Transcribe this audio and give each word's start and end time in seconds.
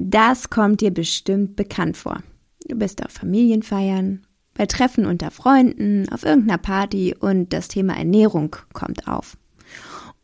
Das 0.00 0.48
kommt 0.48 0.80
dir 0.80 0.92
bestimmt 0.92 1.56
bekannt 1.56 1.96
vor. 1.96 2.22
Du 2.68 2.76
bist 2.76 3.04
auf 3.04 3.10
Familienfeiern, 3.10 4.24
bei 4.54 4.66
Treffen 4.66 5.04
unter 5.04 5.32
Freunden, 5.32 6.08
auf 6.10 6.22
irgendeiner 6.22 6.58
Party 6.58 7.16
und 7.18 7.52
das 7.52 7.66
Thema 7.66 7.96
Ernährung 7.96 8.54
kommt 8.72 9.08
auf. 9.08 9.36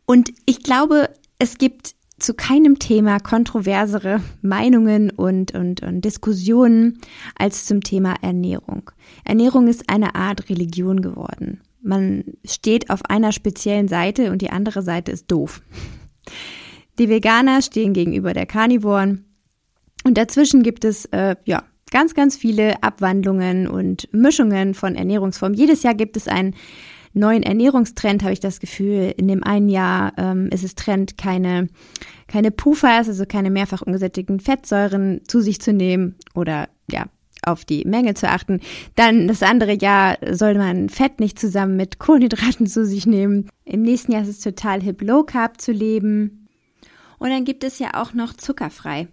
Und 0.05 0.31
ich 0.45 0.63
glaube, 0.63 1.09
es 1.39 1.57
gibt 1.57 1.93
zu 2.17 2.33
keinem 2.35 2.79
Thema 2.79 3.19
kontroversere 3.19 4.21
Meinungen 4.41 5.09
und, 5.09 5.53
und, 5.53 5.83
und 5.83 6.05
Diskussionen 6.05 7.01
als 7.37 7.65
zum 7.65 7.81
Thema 7.81 8.15
Ernährung. 8.21 8.91
Ernährung 9.25 9.67
ist 9.67 9.89
eine 9.89 10.15
Art 10.15 10.49
Religion 10.49 11.01
geworden. 11.01 11.59
Man 11.81 12.23
steht 12.45 12.89
auf 12.89 13.03
einer 13.09 13.33
speziellen 13.33 13.89
Seite 13.89 14.31
und 14.31 14.41
die 14.41 14.51
andere 14.51 14.83
Seite 14.83 15.11
ist 15.11 15.29
doof. 15.29 15.61
Die 16.97 17.09
Veganer 17.09 17.61
stehen 17.61 17.91
gegenüber 17.91 18.31
der 18.31 18.45
Karnivoren 18.45 19.24
und 20.05 20.17
dazwischen 20.17 20.63
gibt 20.63 20.85
es 20.85 21.05
äh, 21.05 21.35
ja 21.45 21.63
ganz, 21.91 22.13
ganz 22.13 22.37
viele 22.37 22.81
Abwandlungen 22.83 23.67
und 23.67 24.07
Mischungen 24.13 24.73
von 24.73 24.95
Ernährungsformen. 24.95 25.57
Jedes 25.57 25.83
Jahr 25.83 25.95
gibt 25.95 26.15
es 26.15 26.27
einen 26.27 26.55
neuen 27.13 27.41
Ernährungstrend, 27.41 28.21
habe 28.21 28.33
ich 28.33 28.39
das 28.39 28.59
Gefühl. 28.59 29.13
In 29.17 29.27
dem 29.27 29.43
einen 29.43 29.69
Jahr 29.69 30.13
ähm, 30.17 30.49
ist 30.51 30.63
es 30.63 30.75
Trend, 30.75 31.17
keine, 31.17 31.69
keine 32.27 32.51
PUFAs, 32.51 33.07
also 33.07 33.25
keine 33.25 33.49
mehrfach 33.49 33.81
ungesättigten 33.81 34.39
Fettsäuren 34.39 35.21
zu 35.27 35.41
sich 35.41 35.59
zu 35.59 35.73
nehmen 35.73 36.15
oder 36.35 36.69
ja, 36.91 37.05
auf 37.43 37.65
die 37.65 37.85
Menge 37.85 38.13
zu 38.13 38.29
achten. 38.29 38.59
Dann 38.95 39.27
das 39.27 39.41
andere 39.41 39.73
Jahr 39.73 40.17
soll 40.31 40.55
man 40.55 40.89
Fett 40.89 41.19
nicht 41.19 41.39
zusammen 41.39 41.77
mit 41.77 41.97
Kohlenhydraten 41.97 42.67
zu 42.67 42.85
sich 42.85 43.07
nehmen. 43.07 43.49
Im 43.63 43.81
nächsten 43.81 44.11
Jahr 44.11 44.21
ist 44.21 44.29
es 44.29 44.39
total 44.41 44.81
hip, 44.81 45.01
Low 45.01 45.23
Carb 45.23 45.61
zu 45.61 45.71
leben. 45.71 46.47
Und 47.17 47.29
dann 47.29 47.45
gibt 47.45 47.63
es 47.63 47.79
ja 47.79 47.91
auch 47.93 48.13
noch 48.13 48.33
zuckerfrei. 48.33 49.07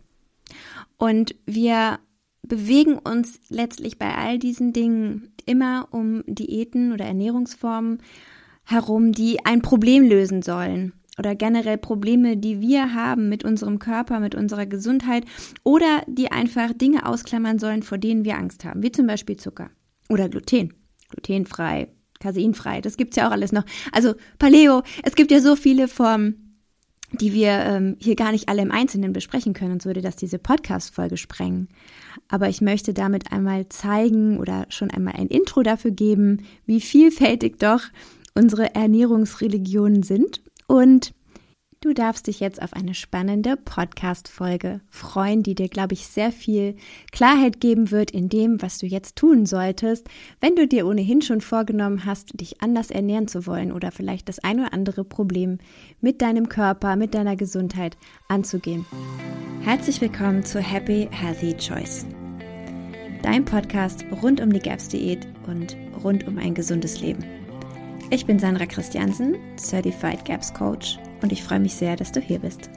Und 1.02 1.34
wir 1.46 1.98
bewegen 2.42 2.96
uns 2.96 3.40
letztlich 3.48 3.98
bei 3.98 4.14
all 4.14 4.38
diesen 4.38 4.72
Dingen 4.72 5.32
immer 5.46 5.88
um 5.90 6.22
Diäten 6.28 6.92
oder 6.92 7.04
Ernährungsformen 7.04 7.98
herum, 8.62 9.10
die 9.10 9.44
ein 9.44 9.62
Problem 9.62 10.06
lösen 10.06 10.42
sollen 10.42 10.92
oder 11.18 11.34
generell 11.34 11.76
Probleme, 11.76 12.36
die 12.36 12.60
wir 12.60 12.94
haben 12.94 13.28
mit 13.28 13.42
unserem 13.44 13.80
Körper, 13.80 14.20
mit 14.20 14.36
unserer 14.36 14.64
Gesundheit 14.64 15.24
oder 15.64 16.02
die 16.06 16.30
einfach 16.30 16.72
Dinge 16.72 17.04
ausklammern 17.04 17.58
sollen, 17.58 17.82
vor 17.82 17.98
denen 17.98 18.24
wir 18.24 18.36
Angst 18.36 18.64
haben, 18.64 18.84
wie 18.84 18.92
zum 18.92 19.08
Beispiel 19.08 19.36
Zucker 19.36 19.70
oder 20.08 20.28
Gluten, 20.28 20.72
glutenfrei, 21.10 21.88
caseinfrei, 22.20 22.80
das 22.80 22.96
gibt's 22.96 23.16
ja 23.16 23.26
auch 23.26 23.32
alles 23.32 23.50
noch. 23.50 23.64
Also 23.90 24.14
Paleo, 24.38 24.84
es 25.02 25.16
gibt 25.16 25.32
ja 25.32 25.40
so 25.40 25.56
viele 25.56 25.88
Formen, 25.88 26.41
die 27.20 27.32
wir 27.32 27.50
ähm, 27.50 27.96
hier 27.98 28.16
gar 28.16 28.32
nicht 28.32 28.48
alle 28.48 28.62
im 28.62 28.70
Einzelnen 28.70 29.12
besprechen 29.12 29.52
können, 29.52 29.72
sonst 29.72 29.86
würde 29.86 30.00
das 30.00 30.16
diese 30.16 30.38
Podcast-Folge 30.38 31.16
sprengen. 31.16 31.68
Aber 32.28 32.48
ich 32.48 32.60
möchte 32.60 32.94
damit 32.94 33.32
einmal 33.32 33.68
zeigen 33.68 34.38
oder 34.38 34.66
schon 34.68 34.90
einmal 34.90 35.14
ein 35.14 35.28
Intro 35.28 35.62
dafür 35.62 35.90
geben, 35.90 36.44
wie 36.66 36.80
vielfältig 36.80 37.58
doch 37.58 37.82
unsere 38.34 38.74
Ernährungsreligionen 38.74 40.02
sind. 40.02 40.42
Und 40.66 41.12
du 41.82 41.92
darfst 41.92 42.28
dich 42.28 42.40
jetzt 42.40 42.62
auf 42.62 42.72
eine 42.72 42.94
spannende 42.94 43.56
Podcast-Folge 43.56 44.80
freuen, 44.88 45.42
die 45.42 45.54
dir, 45.54 45.68
glaube 45.68 45.94
ich, 45.94 46.06
sehr 46.06 46.32
viel 46.32 46.76
Klarheit 47.10 47.60
geben 47.60 47.90
wird 47.90 48.10
in 48.10 48.28
dem, 48.28 48.62
was 48.62 48.78
du 48.78 48.86
jetzt 48.86 49.16
tun 49.16 49.44
solltest, 49.44 50.08
wenn 50.40 50.56
du 50.56 50.66
dir 50.66 50.86
ohnehin 50.86 51.20
schon 51.20 51.40
vorgenommen 51.40 52.06
hast, 52.06 52.40
dich 52.40 52.62
anders 52.62 52.90
ernähren 52.90 53.28
zu 53.28 53.46
wollen 53.46 53.72
oder 53.72 53.90
vielleicht 53.90 54.28
das 54.28 54.38
ein 54.38 54.60
oder 54.60 54.72
andere 54.72 55.04
Problem 55.04 55.58
mit 56.00 56.22
deinem 56.22 56.48
Körper, 56.48 56.96
mit 56.96 57.14
deiner 57.14 57.36
Gesundheit 57.36 57.98
anzugehen. 58.28 58.86
Herzlich 59.62 60.00
willkommen 60.00 60.44
zu 60.44 60.60
Happy 60.60 61.08
Healthy 61.10 61.56
Choice 61.56 62.06
dein 63.22 63.44
Podcast 63.44 64.04
rund 64.20 64.40
um 64.40 64.52
die 64.52 64.58
GAPS-Diät 64.58 65.28
und 65.46 65.76
rund 66.02 66.26
um 66.26 66.38
ein 66.38 66.54
gesundes 66.54 67.00
Leben. 67.00 67.24
Ich 68.10 68.26
bin 68.26 68.40
Sandra 68.40 68.66
Christiansen, 68.66 69.36
Certified 69.56 70.24
GAPS 70.24 70.52
Coach 70.52 70.98
und 71.22 71.32
ich 71.32 71.42
freue 71.42 71.60
mich 71.60 71.74
sehr, 71.74 71.96
dass 71.96 72.12
du 72.12 72.20
hier 72.20 72.40
bist. 72.40 72.70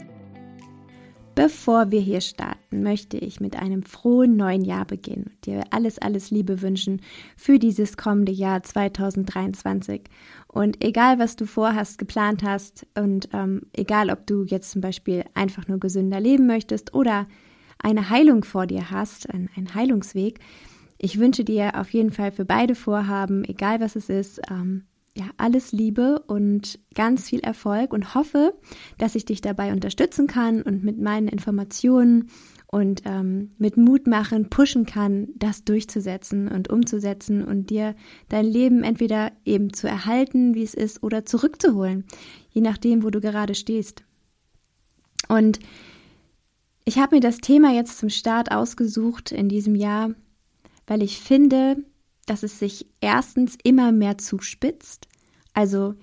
Bevor 1.35 1.91
wir 1.91 1.99
hier 1.99 2.21
starten, 2.21 2.81
möchte 2.81 3.17
ich 3.17 3.41
mit 3.41 3.57
einem 3.57 3.83
frohen 3.83 4.37
neuen 4.37 4.63
Jahr 4.63 4.85
beginnen 4.85 5.25
und 5.25 5.45
dir 5.45 5.65
alles, 5.69 5.99
alles 5.99 6.31
Liebe 6.31 6.61
wünschen 6.61 7.01
für 7.35 7.59
dieses 7.59 7.97
kommende 7.97 8.31
Jahr 8.31 8.63
2023. 8.63 10.03
Und 10.47 10.81
egal, 10.81 11.19
was 11.19 11.35
du 11.35 11.45
vorhast, 11.45 11.97
geplant 11.97 12.41
hast 12.41 12.87
und 12.97 13.27
ähm, 13.33 13.63
egal, 13.73 14.11
ob 14.11 14.25
du 14.25 14.45
jetzt 14.45 14.71
zum 14.71 14.79
Beispiel 14.79 15.25
einfach 15.33 15.67
nur 15.67 15.77
gesünder 15.81 16.21
leben 16.21 16.47
möchtest 16.47 16.93
oder 16.93 17.27
eine 17.79 18.09
Heilung 18.09 18.45
vor 18.45 18.65
dir 18.65 18.89
hast, 18.89 19.29
ein, 19.29 19.49
ein 19.57 19.75
Heilungsweg. 19.75 20.39
Ich 20.97 21.19
wünsche 21.19 21.43
dir 21.43 21.77
auf 21.77 21.89
jeden 21.89 22.11
Fall 22.11 22.31
für 22.31 22.45
beide 22.45 22.75
Vorhaben, 22.75 23.43
egal 23.43 23.81
was 23.81 23.97
es 23.97 24.07
ist, 24.07 24.39
ähm, 24.49 24.85
ja, 25.17 25.25
alles 25.37 25.71
Liebe 25.71 26.19
und 26.27 26.79
ganz 26.93 27.29
viel 27.29 27.39
Erfolg 27.39 27.93
und 27.93 28.15
hoffe, 28.15 28.53
dass 28.97 29.15
ich 29.15 29.25
dich 29.25 29.39
dabei 29.39 29.71
unterstützen 29.71 30.27
kann 30.27 30.61
und 30.61 30.83
mit 30.83 30.99
meinen 30.99 31.29
Informationen 31.29 32.29
und 32.67 33.03
ähm, 33.05 33.51
mit 33.57 33.77
Mut 33.77 34.07
machen, 34.07 34.49
pushen 34.49 34.85
kann, 34.85 35.29
das 35.35 35.63
durchzusetzen 35.63 36.49
und 36.49 36.69
umzusetzen 36.69 37.45
und 37.45 37.69
dir 37.69 37.95
dein 38.27 38.45
Leben 38.45 38.83
entweder 38.83 39.31
eben 39.45 39.71
zu 39.71 39.87
erhalten, 39.87 40.53
wie 40.55 40.63
es 40.63 40.73
ist, 40.73 41.01
oder 41.01 41.25
zurückzuholen, 41.25 42.03
je 42.49 42.61
nachdem, 42.61 43.03
wo 43.03 43.09
du 43.09 43.21
gerade 43.21 43.55
stehst. 43.55 44.03
Und 45.29 45.59
ich 46.83 46.99
habe 46.99 47.15
mir 47.15 47.21
das 47.21 47.37
Thema 47.37 47.71
jetzt 47.71 47.97
zum 47.97 48.09
Start 48.09 48.51
ausgesucht 48.51 49.31
in 49.31 49.47
diesem 49.47 49.75
Jahr, 49.75 50.11
weil 50.85 51.01
ich 51.01 51.19
finde, 51.19 51.77
dass 52.25 52.43
es 52.43 52.59
sich 52.59 52.87
erstens 53.01 53.57
immer 53.63 53.91
mehr 53.91 54.17
zuspitzt. 54.17 55.07
Also 55.53 55.95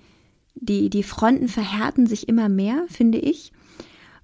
die, 0.55 0.89
die 0.89 1.03
Fronten 1.03 1.47
verhärten 1.47 2.07
sich 2.07 2.27
immer 2.29 2.49
mehr, 2.49 2.85
finde 2.87 3.17
ich, 3.17 3.51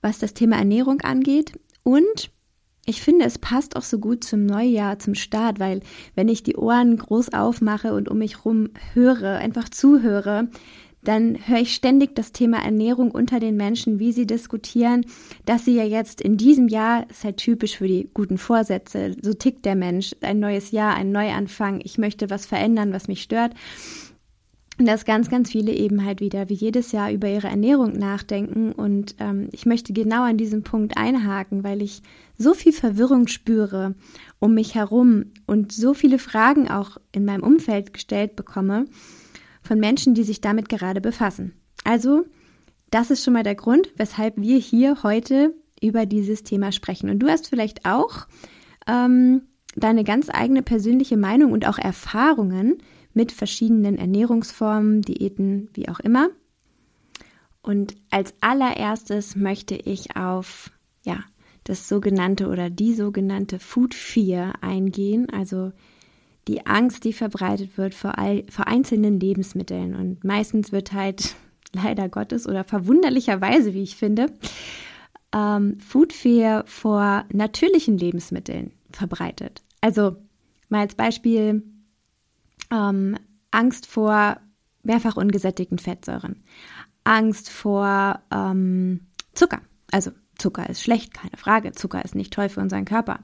was 0.02 0.20
das 0.20 0.34
Thema 0.34 0.58
Ernährung 0.58 1.02
angeht. 1.02 1.60
Und 1.84 2.32
ich 2.86 3.02
finde, 3.02 3.26
es 3.26 3.38
passt 3.38 3.76
auch 3.76 3.84
so 3.84 4.00
gut 4.00 4.24
zum 4.24 4.46
Neujahr, 4.46 4.98
zum 5.00 5.14
Start, 5.14 5.60
weil 5.60 5.82
wenn 6.16 6.28
ich 6.28 6.44
die 6.44 6.56
Ohren 6.56 6.98
groß 6.98 7.34
aufmache 7.34 7.94
und 7.94 8.10
um 8.10 8.18
mich 8.18 8.46
rum 8.46 8.70
höre, 8.94 9.38
einfach 9.38 9.70
zuhöre, 9.70 10.50
dann 11.04 11.38
höre 11.48 11.60
ich 11.60 11.74
ständig 11.74 12.16
das 12.16 12.32
Thema 12.32 12.64
Ernährung 12.64 13.12
unter 13.12 13.40
den 13.40 13.56
Menschen, 13.56 14.00
wie 14.00 14.12
sie 14.12 14.28
diskutieren, 14.28 15.06
dass 15.46 15.66
sie 15.66 15.76
ja 15.76 15.86
jetzt 15.86 16.22
in 16.22 16.38
diesem 16.38 16.68
Jahr, 16.68 17.10
ist 17.10 17.24
halt 17.24 17.38
typisch 17.38 17.78
für 17.78 17.88
die 17.88 18.10
guten 18.14 18.38
Vorsätze, 18.38 19.16
so 19.22 19.34
tickt 19.34 19.66
der 19.66 19.76
Mensch, 19.76 20.14
ein 20.22 20.40
neues 20.40 20.72
Jahr, 20.72 20.96
ein 20.96 21.12
Neuanfang, 21.12 21.80
ich 21.84 21.98
möchte 21.98 22.30
was 22.30 22.46
verändern, 22.46 22.92
was 22.92 23.08
mich 23.08 23.22
stört. 23.22 23.54
Und 24.78 24.86
dass 24.86 25.04
ganz, 25.04 25.30
ganz 25.30 25.52
viele 25.52 25.74
eben 25.74 26.06
halt 26.06 26.22
wieder 26.22 26.48
wie 26.48 26.54
jedes 26.54 26.94
Jahr 26.94 27.12
über 27.12 27.28
ihre 27.28 27.48
Ernährung 27.48 27.98
nachdenken. 27.98 28.72
Und 28.72 29.14
ähm, 29.20 29.50
ich 29.52 29.66
möchte 29.66 29.92
genau 29.92 30.24
an 30.24 30.38
diesem 30.38 30.64
Punkt 30.64 30.98
einhaken, 30.98 31.66
weil 31.66 31.82
ich 31.82 32.02
so 32.38 32.54
viel 32.54 32.72
Verwirrung 32.72 33.28
spüre 33.28 33.96
um 34.40 34.54
mich 34.54 34.76
herum 34.76 35.26
und 35.46 35.74
so 35.74 35.94
viele 35.94 36.18
Fragen 36.18 36.70
auch 36.70 36.96
in 37.12 37.26
meinem 37.26 37.44
Umfeld 37.44 37.94
gestellt 37.94 38.38
bekomme 38.38 38.86
von 39.70 39.80
Menschen, 39.80 40.16
die 40.16 40.24
sich 40.24 40.42
damit 40.42 40.68
gerade 40.68 41.00
befassen. 41.00 41.54
Also, 41.84 42.26
das 42.90 43.12
ist 43.12 43.24
schon 43.24 43.34
mal 43.34 43.44
der 43.44 43.54
Grund, 43.54 43.88
weshalb 43.98 44.36
wir 44.38 44.58
hier 44.58 45.04
heute 45.04 45.54
über 45.80 46.08
dieses 46.08 46.42
Thema 46.42 46.72
sprechen. 46.72 47.08
Und 47.08 47.20
du 47.20 47.28
hast 47.28 47.50
vielleicht 47.50 47.86
auch 47.86 48.26
ähm, 48.88 49.44
deine 49.76 50.04
ganz 50.04 50.28
eigene 50.34 50.64
persönliche 50.64 51.18
Meinung 51.18 51.52
und 51.52 51.68
auch 51.68 51.78
Erfahrungen 51.78 52.80
mit 53.14 53.32
verschiedenen 53.32 54.00
Ernährungsformen, 54.00 55.04
Diäten, 55.04 55.70
wie 55.76 55.88
auch 55.88 56.00
immer. 56.00 56.30
Und 57.62 57.94
als 58.10 58.34
allererstes 58.42 59.36
möchte 59.36 59.76
ich 59.76 60.16
auf 60.16 60.72
ja, 61.06 61.20
das 61.64 61.88
sogenannte 61.88 62.48
oder 62.48 62.72
die 62.72 62.96
sogenannte 62.96 63.60
Food 63.60 63.94
Fear 63.94 64.54
eingehen, 64.62 65.30
also 65.30 65.74
die 66.50 66.66
Angst, 66.66 67.04
die 67.04 67.14
verbreitet 67.14 67.78
wird 67.78 67.94
vor, 67.94 68.18
all, 68.18 68.44
vor 68.50 68.68
einzelnen 68.68 69.20
Lebensmitteln. 69.20 69.96
Und 69.96 70.24
meistens 70.24 70.72
wird 70.72 70.94
halt 70.94 71.36
leider 71.74 72.10
Gottes 72.10 72.48
oder 72.48 72.64
verwunderlicherweise, 72.64 73.76
wie 73.76 73.84
ich 73.84 73.96
finde, 73.96 74.34
ähm, 75.32 75.80
Food 75.80 76.12
Fear 76.12 76.64
vor 76.66 77.26
natürlichen 77.32 78.00
Lebensmitteln 78.00 78.72
verbreitet. 78.92 79.62
Also 79.80 80.16
mal 80.70 80.80
als 80.80 80.96
Beispiel 80.96 81.62
ähm, 82.72 83.16
Angst 83.52 83.86
vor 83.86 84.38
mehrfach 84.82 85.18
ungesättigten 85.18 85.78
Fettsäuren, 85.78 86.44
Angst 87.04 87.52
vor 87.52 88.20
ähm, 88.32 89.02
Zucker. 89.34 89.62
Also 89.92 90.12
Zucker 90.40 90.68
ist 90.68 90.82
schlecht, 90.82 91.14
keine 91.14 91.38
Frage. 91.38 91.74
Zucker 91.74 92.04
ist 92.04 92.16
nicht 92.16 92.34
toll 92.34 92.50
für 92.50 92.62
unseren 92.62 92.86
Körper 92.86 93.20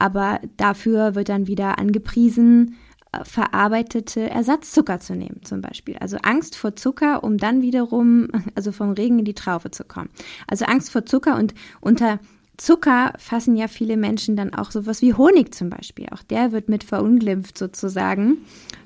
aber 0.00 0.40
dafür 0.56 1.14
wird 1.14 1.28
dann 1.28 1.46
wieder 1.46 1.78
angepriesen, 1.78 2.76
äh, 3.12 3.24
verarbeitete 3.24 4.30
Ersatzzucker 4.30 5.00
zu 5.00 5.14
nehmen, 5.14 5.40
zum 5.42 5.60
Beispiel. 5.60 5.96
Also 5.98 6.16
Angst 6.22 6.56
vor 6.56 6.76
Zucker, 6.76 7.22
um 7.24 7.38
dann 7.38 7.62
wiederum, 7.62 8.28
also 8.54 8.72
vom 8.72 8.92
Regen 8.92 9.18
in 9.18 9.24
die 9.24 9.34
Traufe 9.34 9.70
zu 9.70 9.84
kommen. 9.84 10.10
Also 10.46 10.64
Angst 10.64 10.90
vor 10.90 11.06
Zucker 11.06 11.36
und 11.36 11.54
unter 11.80 12.18
Zucker 12.56 13.14
fassen 13.16 13.56
ja 13.56 13.68
viele 13.68 13.96
Menschen 13.96 14.36
dann 14.36 14.52
auch 14.54 14.70
sowas 14.70 15.00
wie 15.00 15.14
Honig 15.14 15.54
zum 15.54 15.70
Beispiel. 15.70 16.06
Auch 16.10 16.22
der 16.22 16.52
wird 16.52 16.68
mit 16.68 16.84
verunglimpft 16.84 17.56
sozusagen. 17.56 18.38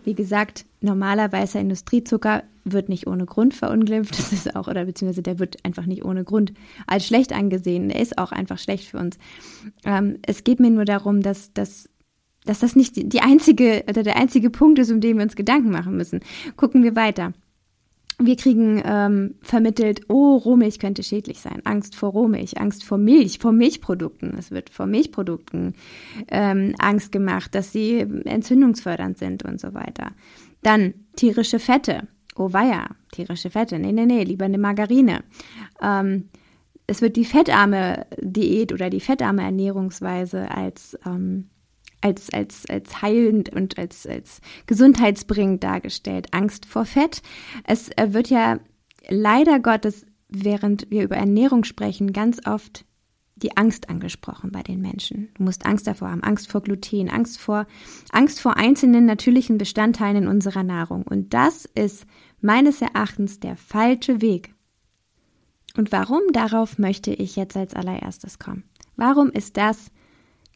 Wie 0.05 0.15
gesagt, 0.15 0.65
normalerweise 0.85 1.59
Industriezucker 1.59 2.45
wird 2.65 2.89
nicht 2.89 3.07
ohne 3.07 3.27
Grund 3.27 3.55
verunglimpft. 3.55 4.19
Das 4.19 4.33
ist 4.33 4.55
auch, 4.55 4.69
oder 4.69 4.85
beziehungsweise 4.85 5.23
der 5.23 5.39
wird 5.39 5.65
einfach 5.65 5.87
nicht 5.87 6.05
ohne 6.05 6.25
Grund 6.25 6.53
als 6.87 7.07
schlecht 7.07 7.33
angesehen. 7.33 7.89
Der 7.89 8.01
ist 8.01 8.19
auch 8.19 8.33
einfach 8.33 8.59
schlecht 8.59 8.89
für 8.89 8.99
uns. 8.99 9.19
Ähm, 9.85 10.19
es 10.23 10.45
geht 10.45 10.61
mir 10.61 10.71
nur 10.71 10.85
darum, 10.85 11.21
dass, 11.21 11.53
dass 11.53 11.89
dass 12.47 12.59
das 12.59 12.77
nicht 12.77 12.93
die 12.95 13.21
einzige 13.21 13.85
oder 13.89 14.03
der 14.03 14.17
einzige 14.17 14.51
Punkt 14.51 14.79
ist, 14.79 14.91
um 14.91 15.01
den 15.01 15.17
wir 15.17 15.25
uns 15.25 15.35
Gedanken 15.35 15.71
machen 15.71 15.97
müssen. 15.97 16.21
Gucken 16.57 16.83
wir 16.83 16.95
weiter. 16.95 17.33
Wir 18.19 18.37
kriegen 18.37 18.81
ähm, 18.85 19.35
vermittelt, 19.43 20.03
oh, 20.09 20.37
Rohmilch 20.37 20.79
könnte 20.79 21.03
schädlich 21.03 21.41
sein. 21.41 21.63
Angst 21.65 21.97
vor 21.97 22.11
Rohmilch, 22.11 22.61
Angst 22.61 22.85
vor 22.85 22.97
Milch, 22.97 23.39
vor 23.39 23.51
Milchprodukten. 23.51 24.35
Es 24.39 24.53
wird 24.53 24.71
vor 24.71 24.87
Milchprodukten 24.87 25.75
ähm, 26.29 26.75
Angst 26.79 27.11
gemacht, 27.11 27.55
dass 27.57 27.73
sie 27.73 27.99
entzündungsfördernd 27.99 29.19
sind 29.19 29.45
und 29.45 29.61
so 29.61 29.75
weiter. 29.75 30.13
Dann 30.65 30.95
tierische 31.15 31.61
Fette. 31.61 32.09
Oh 32.35 32.53
weia, 32.53 32.89
tierische 33.13 33.51
Fette. 33.51 33.79
Nee, 33.79 33.93
nee, 33.93 34.07
nee, 34.07 34.25
lieber 34.25 34.47
eine 34.47 34.59
Margarine. 34.59 35.23
Ähm, 35.81 36.31
es 36.89 37.01
wird 37.01 37.17
die 37.17 37.25
fettarme 37.25 38.07
Diät 38.21 38.73
oder 38.73 38.91
die 38.91 39.01
fettarme 39.01 39.43
Ernährungsweise 39.43 40.51
als 40.51 40.99
ähm, 41.07 41.51
als, 42.01 42.31
als, 42.35 42.69
als 42.69 43.01
heilend 43.01 43.49
und 43.49 43.79
als, 43.79 44.07
als 44.07 44.43
gesundheitsbringend 44.67 45.65
dargestellt. 45.65 46.27
Angst 46.33 46.67
vor 46.67 46.85
Fett. 46.85 47.23
Es 47.67 47.89
äh, 47.97 48.13
wird 48.13 48.29
ja 48.29 48.59
leider 49.09 49.59
Gottes, 49.59 50.05
während 50.29 50.91
wir 50.91 51.03
über 51.03 51.17
Ernährung 51.17 51.65
sprechen, 51.65 52.13
ganz 52.13 52.47
oft 52.47 52.85
die 53.37 53.57
Angst 53.57 53.89
angesprochen 53.89 54.53
bei 54.53 54.63
den 54.63 54.81
Menschen. 54.81 55.31
Du 55.35 55.43
musst 55.43 55.67
Angst 55.67 55.87
davor 55.87 56.11
haben, 56.11 56.23
Angst 56.23 56.51
vor 56.51 56.61
Gluten, 56.61 57.11
Angst 57.11 57.41
vor, 57.41 57.67
Angst 58.13 58.41
vor 58.41 58.57
einzelnen 58.57 59.07
natürlichen 59.07 59.59
Bestandteilen 59.59 60.25
in 60.25 60.29
unserer 60.29 60.63
Nahrung. 60.63 61.03
Und 61.03 61.35
das 61.35 61.65
ist 61.65 62.07
meines 62.41 62.81
Erachtens 62.81 63.41
der 63.41 63.57
falsche 63.57 64.21
Weg. 64.21 64.55
Und 65.77 65.91
warum? 65.91 66.21
Darauf 66.33 66.79
möchte 66.79 67.13
ich 67.13 67.35
jetzt 67.35 67.57
als 67.57 67.75
allererstes 67.75 68.39
kommen. 68.39 68.65
Warum 68.97 69.31
ist 69.31 69.57
das 69.57 69.91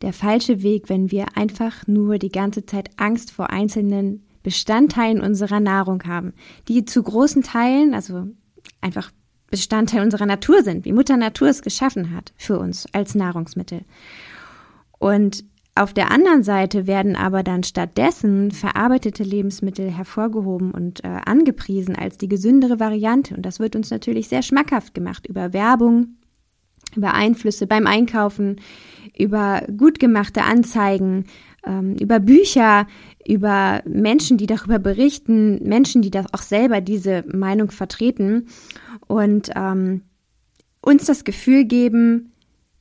der 0.03 0.13
falsche 0.13 0.63
Weg, 0.63 0.89
wenn 0.89 1.11
wir 1.11 1.37
einfach 1.37 1.87
nur 1.89 2.19
die 2.19 2.29
ganze 2.29 2.65
Zeit 2.65 2.91
Angst 2.97 3.33
vor 3.33 3.51
einzelnen 3.51 4.25
Bestandteilen 4.45 5.21
unserer 5.21 5.59
Nahrung 5.59 6.05
haben, 6.05 6.33
die 6.69 6.85
zu 6.85 7.03
großen 7.03 7.43
Teilen, 7.43 7.95
also 7.95 8.29
einfach 8.81 9.11
Bestandteil 9.51 10.03
unserer 10.03 10.27
Natur 10.27 10.63
sind, 10.63 10.85
wie 10.85 10.93
Mutter 10.93 11.17
Natur 11.17 11.49
es 11.49 11.63
geschaffen 11.63 12.15
hat 12.15 12.33
für 12.37 12.59
uns 12.59 12.87
als 12.93 13.15
Nahrungsmittel. 13.15 13.83
Und 14.99 15.45
auf 15.75 15.95
der 15.95 16.11
anderen 16.11 16.43
Seite 16.43 16.89
werden 16.89 17.15
aber 17.15 17.45
dann 17.45 17.63
stattdessen 17.63 18.51
verarbeitete 18.51 19.23
Lebensmittel 19.23 19.91
hervorgehoben 19.91 20.73
und 20.73 21.05
äh, 21.05 21.21
angepriesen 21.25 21.95
als 21.95 22.19
die 22.19 22.29
gesündere 22.29 22.81
Variante. 22.81 23.37
Und 23.37 23.47
das 23.47 23.61
wird 23.61 23.77
uns 23.77 23.91
natürlich 23.91 24.29
sehr 24.29 24.43
schmackhaft 24.43 24.93
gemacht 24.93 25.29
über 25.29 25.53
Werbung, 25.53 26.17
über 26.97 27.15
Einflüsse 27.15 27.69
beim 27.69 27.87
Einkaufen, 27.87 28.57
über 29.17 29.63
gut 29.77 30.01
gemachte 30.01 30.43
Anzeigen, 30.43 31.27
ähm, 31.67 31.97
über 31.97 32.21
Bücher, 32.21 32.87
über 33.27 33.83
Menschen, 33.87 34.37
die 34.37 34.47
darüber 34.47 34.79
berichten, 34.79 35.63
Menschen, 35.63 36.03
die 36.03 36.11
das 36.11 36.33
auch 36.33 36.43
selber 36.43 36.81
diese 36.81 37.25
Meinung 37.33 37.71
vertreten 37.71 38.47
und 39.07 39.51
ähm, 39.55 40.03
uns 40.81 41.05
das 41.05 41.25
Gefühl 41.25 41.65
geben, 41.65 42.33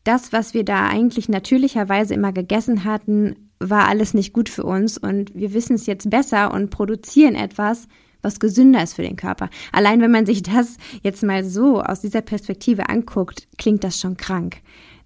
das, 0.03 0.31
was 0.31 0.53
wir 0.53 0.63
da 0.63 0.87
eigentlich 0.87 1.27
natürlicherweise 1.27 2.13
immer 2.13 2.31
gegessen 2.31 2.85
hatten, 2.85 3.49
war 3.59 3.87
alles 3.87 4.13
nicht 4.13 4.33
gut 4.33 4.49
für 4.49 4.63
uns 4.63 4.97
und 4.97 5.35
wir 5.35 5.53
wissen 5.53 5.75
es 5.75 5.85
jetzt 5.85 6.09
besser 6.09 6.53
und 6.53 6.69
produzieren 6.69 7.35
etwas, 7.35 7.87
was 8.21 8.39
gesünder 8.39 8.83
ist 8.83 8.93
für 8.93 9.01
den 9.01 9.15
Körper. 9.15 9.49
Allein 9.71 10.01
wenn 10.01 10.11
man 10.11 10.25
sich 10.25 10.43
das 10.43 10.77
jetzt 11.01 11.23
mal 11.23 11.43
so 11.43 11.81
aus 11.81 12.01
dieser 12.01 12.21
Perspektive 12.21 12.89
anguckt, 12.89 13.47
klingt 13.57 13.83
das 13.83 13.99
schon 13.99 14.17
krank. 14.17 14.57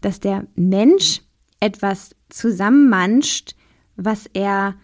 Dass 0.01 0.19
der 0.19 0.47
Mensch 0.55 1.21
etwas 1.59 2.15
zusammenmanscht, 2.29 3.55
was 4.05 4.29
er 4.33 4.75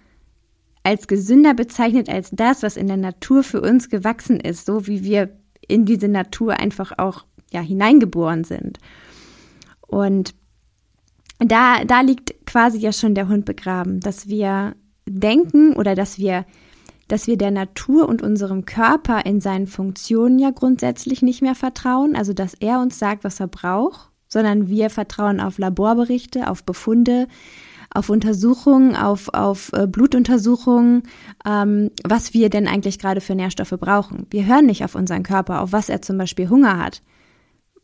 als 0.84 1.08
gesünder 1.08 1.54
bezeichnet 1.54 2.10
als 2.10 2.30
das, 2.32 2.64
was 2.64 2.78
in 2.78 2.88
der 2.88 2.98
Natur 2.98 3.44
für 3.44 3.62
uns 3.62 3.90
gewachsen 3.90 4.40
ist, 4.40 4.66
so 4.66 4.88
wie 4.88 5.04
wir 5.04 5.38
in 5.68 5.86
diese 5.86 6.08
Natur 6.08 6.60
einfach 6.60 6.94
auch 6.98 7.26
ja 7.52 7.60
hineingeboren 7.60 8.46
sind. 8.46 8.80
Und 9.86 10.34
da, 11.40 11.84
da 11.86 12.02
liegt 12.02 12.46
quasi 12.46 12.78
ja 12.80 12.94
schon 12.94 13.16
der 13.16 13.28
Hund 13.28 13.46
begraben, 13.46 14.00
dass 14.00 14.28
wir 14.28 14.76
denken 15.06 15.74
oder 15.74 15.96
dass 15.96 16.18
wir 16.18 16.46
dass 17.08 17.26
wir 17.26 17.38
der 17.38 17.52
Natur 17.52 18.10
und 18.10 18.22
unserem 18.22 18.66
Körper 18.66 19.26
in 19.26 19.40
seinen 19.40 19.68
Funktionen 19.68 20.40
ja 20.40 20.50
grundsätzlich 20.52 21.22
nicht 21.22 21.42
mehr 21.42 21.56
vertrauen, 21.56 22.18
also 22.18 22.34
dass 22.34 22.54
er 22.54 22.82
uns 22.82 23.00
sagt, 23.00 23.24
was 23.24 23.40
er 23.40 23.48
braucht, 23.48 24.12
sondern 24.28 24.68
wir 24.68 24.90
vertrauen 24.90 25.40
auf 25.40 25.58
Laborberichte, 25.58 26.50
auf 26.50 26.66
Befunde, 26.66 27.28
auf 27.94 28.10
Untersuchungen, 28.10 28.96
auf, 28.96 29.30
auf 29.34 29.72
äh, 29.74 29.88
Blutuntersuchungen, 29.88 31.04
ähm, 31.46 31.92
was 32.04 32.34
wir 32.34 32.50
denn 32.50 32.68
eigentlich 32.68 33.00
gerade 33.00 33.22
für 33.22 33.36
Nährstoffe 33.36 33.76
brauchen. 33.80 34.28
Wir 34.30 34.46
hören 34.46 34.66
nicht 34.66 34.84
auf 34.84 34.96
unseren 34.96 35.24
Körper, 35.24 35.62
auf 35.62 35.72
was 35.72 35.90
er 35.90 36.02
zum 36.02 36.18
Beispiel 36.18 36.50
Hunger 36.50 36.78
hat. 36.78 37.02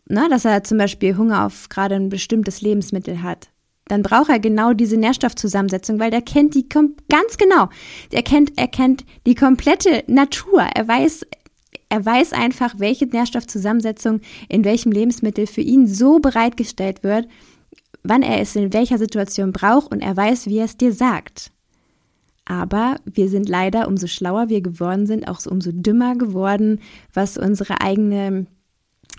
Na, 0.06 0.28
dass 0.28 0.46
er 0.46 0.64
zum 0.64 0.78
Beispiel 0.78 1.18
Hunger 1.18 1.46
auf 1.46 1.70
gerade 1.70 1.96
ein 1.96 2.10
bestimmtes 2.10 2.62
Lebensmittel 2.62 3.24
hat 3.24 3.50
dann 3.86 4.02
braucht 4.02 4.30
er 4.30 4.40
genau 4.40 4.74
diese 4.74 4.98
Nährstoffzusammensetzung, 4.98 6.00
weil 6.00 6.12
der 6.12 6.22
kennt 6.22 6.56
die 6.56 6.68
ganz 6.70 7.38
genau. 7.38 7.70
Er 8.12 8.24
kennt, 8.24 8.54
er 8.56 8.68
kennt 8.68 9.06
die 9.26 9.36
komplette 9.36 10.04
Natur. 10.08 10.62
Er 10.74 10.88
weiß, 10.88 11.26
er 11.90 12.06
weiß 12.06 12.34
einfach, 12.34 12.76
welche 12.78 13.06
Nährstoffzusammensetzung 13.06 14.22
in 14.48 14.64
welchem 14.64 14.92
Lebensmittel 14.92 15.48
für 15.48 15.62
ihn 15.62 15.88
so 15.88 16.20
bereitgestellt 16.20 17.04
wird, 17.04 17.28
wann 18.04 18.22
er 18.22 18.42
es 18.42 18.56
in 18.56 18.74
welcher 18.74 18.98
Situation 18.98 19.52
braucht 19.52 19.92
und 19.92 20.02
er 20.02 20.16
weiß, 20.16 20.48
wie 20.48 20.58
er 20.58 20.66
es 20.66 20.78
dir 20.78 20.94
sagt. 20.94 21.52
Aber 22.46 22.98
wir 23.06 23.30
sind 23.30 23.48
leider, 23.48 23.88
umso 23.88 24.08
schlauer 24.08 24.50
wir 24.50 24.62
geworden 24.62 25.08
sind, 25.08 25.28
auch 25.28 25.40
so 25.40 25.50
umso 25.50 25.72
dümmer 25.72 26.16
geworden, 26.16 26.82
was 27.14 27.38
unsere 27.38 27.80
eigene 27.82 28.48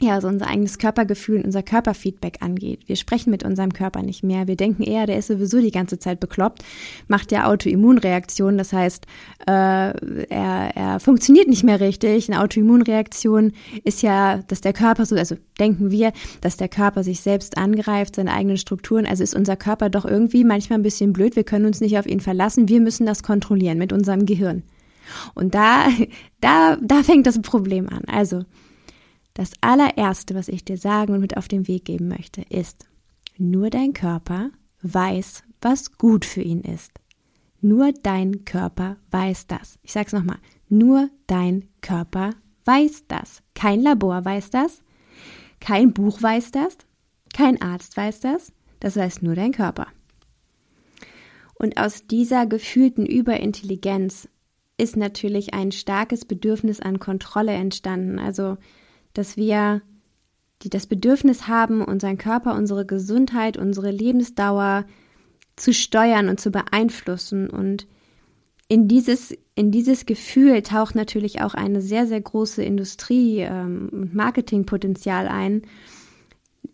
ja, 0.00 0.20
so 0.20 0.26
unser 0.26 0.48
eigenes 0.48 0.78
Körpergefühl 0.78 1.38
und 1.38 1.44
unser 1.44 1.62
Körperfeedback 1.62 2.38
angeht. 2.40 2.80
Wir 2.88 2.96
sprechen 2.96 3.30
mit 3.30 3.44
unserem 3.44 3.72
Körper 3.72 4.02
nicht 4.02 4.24
mehr. 4.24 4.48
Wir 4.48 4.56
denken 4.56 4.82
eher, 4.82 5.06
der 5.06 5.18
ist 5.18 5.28
sowieso 5.28 5.60
die 5.60 5.70
ganze 5.70 5.98
Zeit 6.00 6.18
bekloppt, 6.18 6.64
macht 7.06 7.30
ja 7.30 7.46
Autoimmunreaktionen. 7.46 8.58
Das 8.58 8.72
heißt, 8.72 9.06
äh, 9.46 9.50
er, 9.50 10.70
er 10.74 11.00
funktioniert 11.00 11.48
nicht 11.48 11.62
mehr 11.62 11.80
richtig. 11.80 12.28
Eine 12.28 12.42
Autoimmunreaktion 12.42 13.52
ist 13.84 14.02
ja, 14.02 14.38
dass 14.48 14.60
der 14.60 14.72
Körper 14.72 15.06
so, 15.06 15.14
also 15.14 15.36
denken 15.60 15.92
wir, 15.92 16.12
dass 16.40 16.56
der 16.56 16.68
Körper 16.68 17.04
sich 17.04 17.20
selbst 17.20 17.56
angreift, 17.56 18.16
seine 18.16 18.32
eigenen 18.32 18.56
Strukturen. 18.56 19.06
Also 19.06 19.22
ist 19.22 19.34
unser 19.34 19.56
Körper 19.56 19.90
doch 19.90 20.04
irgendwie 20.04 20.42
manchmal 20.42 20.80
ein 20.80 20.84
bisschen 20.84 21.12
blöd. 21.12 21.36
Wir 21.36 21.44
können 21.44 21.66
uns 21.66 21.80
nicht 21.80 21.98
auf 21.98 22.06
ihn 22.06 22.20
verlassen. 22.20 22.68
Wir 22.68 22.80
müssen 22.80 23.06
das 23.06 23.22
kontrollieren 23.22 23.78
mit 23.78 23.92
unserem 23.92 24.26
Gehirn. 24.26 24.64
Und 25.34 25.54
da, 25.54 25.86
da, 26.40 26.76
da 26.80 27.02
fängt 27.04 27.28
das 27.28 27.40
Problem 27.40 27.88
an. 27.88 28.02
Also, 28.06 28.44
das 29.34 29.52
allererste, 29.60 30.34
was 30.34 30.48
ich 30.48 30.64
dir 30.64 30.78
sagen 30.78 31.12
und 31.12 31.20
mit 31.20 31.36
auf 31.36 31.48
den 31.48 31.68
Weg 31.68 31.84
geben 31.84 32.08
möchte, 32.08 32.42
ist, 32.42 32.88
nur 33.36 33.70
dein 33.70 33.92
Körper 33.92 34.50
weiß, 34.82 35.42
was 35.60 35.98
gut 35.98 36.24
für 36.24 36.42
ihn 36.42 36.60
ist. 36.60 36.92
Nur 37.60 37.92
dein 37.92 38.44
Körper 38.44 38.98
weiß 39.10 39.46
das. 39.46 39.78
Ich 39.82 39.92
sag's 39.92 40.12
nochmal. 40.12 40.38
Nur 40.68 41.08
dein 41.26 41.68
Körper 41.80 42.30
weiß 42.64 43.04
das. 43.08 43.42
Kein 43.54 43.80
Labor 43.80 44.24
weiß 44.24 44.50
das. 44.50 44.82
Kein 45.60 45.92
Buch 45.92 46.22
weiß 46.22 46.52
das. 46.52 46.76
Kein 47.32 47.60
Arzt 47.62 47.96
weiß 47.96 48.20
das. 48.20 48.52
Das 48.80 48.96
weiß 48.96 49.22
nur 49.22 49.34
dein 49.34 49.52
Körper. 49.52 49.86
Und 51.54 51.78
aus 51.78 52.06
dieser 52.06 52.46
gefühlten 52.46 53.06
Überintelligenz 53.06 54.28
ist 54.76 54.96
natürlich 54.96 55.54
ein 55.54 55.72
starkes 55.72 56.24
Bedürfnis 56.24 56.80
an 56.80 56.98
Kontrolle 56.98 57.52
entstanden. 57.52 58.18
Also 58.18 58.58
dass 59.14 59.36
wir 59.36 59.82
die 60.62 60.70
das 60.70 60.86
Bedürfnis 60.86 61.46
haben, 61.46 61.82
unseren 61.82 62.18
Körper, 62.18 62.54
unsere 62.54 62.86
Gesundheit, 62.86 63.56
unsere 63.56 63.90
Lebensdauer 63.90 64.86
zu 65.56 65.72
steuern 65.72 66.28
und 66.28 66.40
zu 66.40 66.50
beeinflussen. 66.50 67.50
Und 67.50 67.86
in 68.68 68.88
dieses, 68.88 69.36
in 69.54 69.70
dieses 69.70 70.06
Gefühl 70.06 70.62
taucht 70.62 70.94
natürlich 70.94 71.42
auch 71.42 71.54
eine 71.54 71.82
sehr, 71.82 72.06
sehr 72.06 72.20
große 72.20 72.62
Industrie 72.62 73.40
ähm, 73.40 73.90
und 73.92 74.14
Marketingpotenzial 74.14 75.28
ein. 75.28 75.62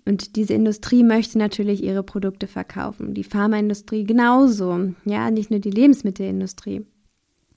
Und 0.04 0.37
diese 0.37 0.54
Industrie 0.54 1.02
möchte 1.02 1.38
natürlich 1.38 1.82
ihre 1.82 2.04
Produkte 2.04 2.47
verkaufen. 2.47 3.12
Die 3.12 3.25
Pharmaindustrie 3.25 4.04
genauso. 4.04 4.94
Ja, 5.04 5.30
nicht 5.30 5.50
nur 5.50 5.61
die 5.61 5.70
Lebensmittelindustrie. 5.70 6.87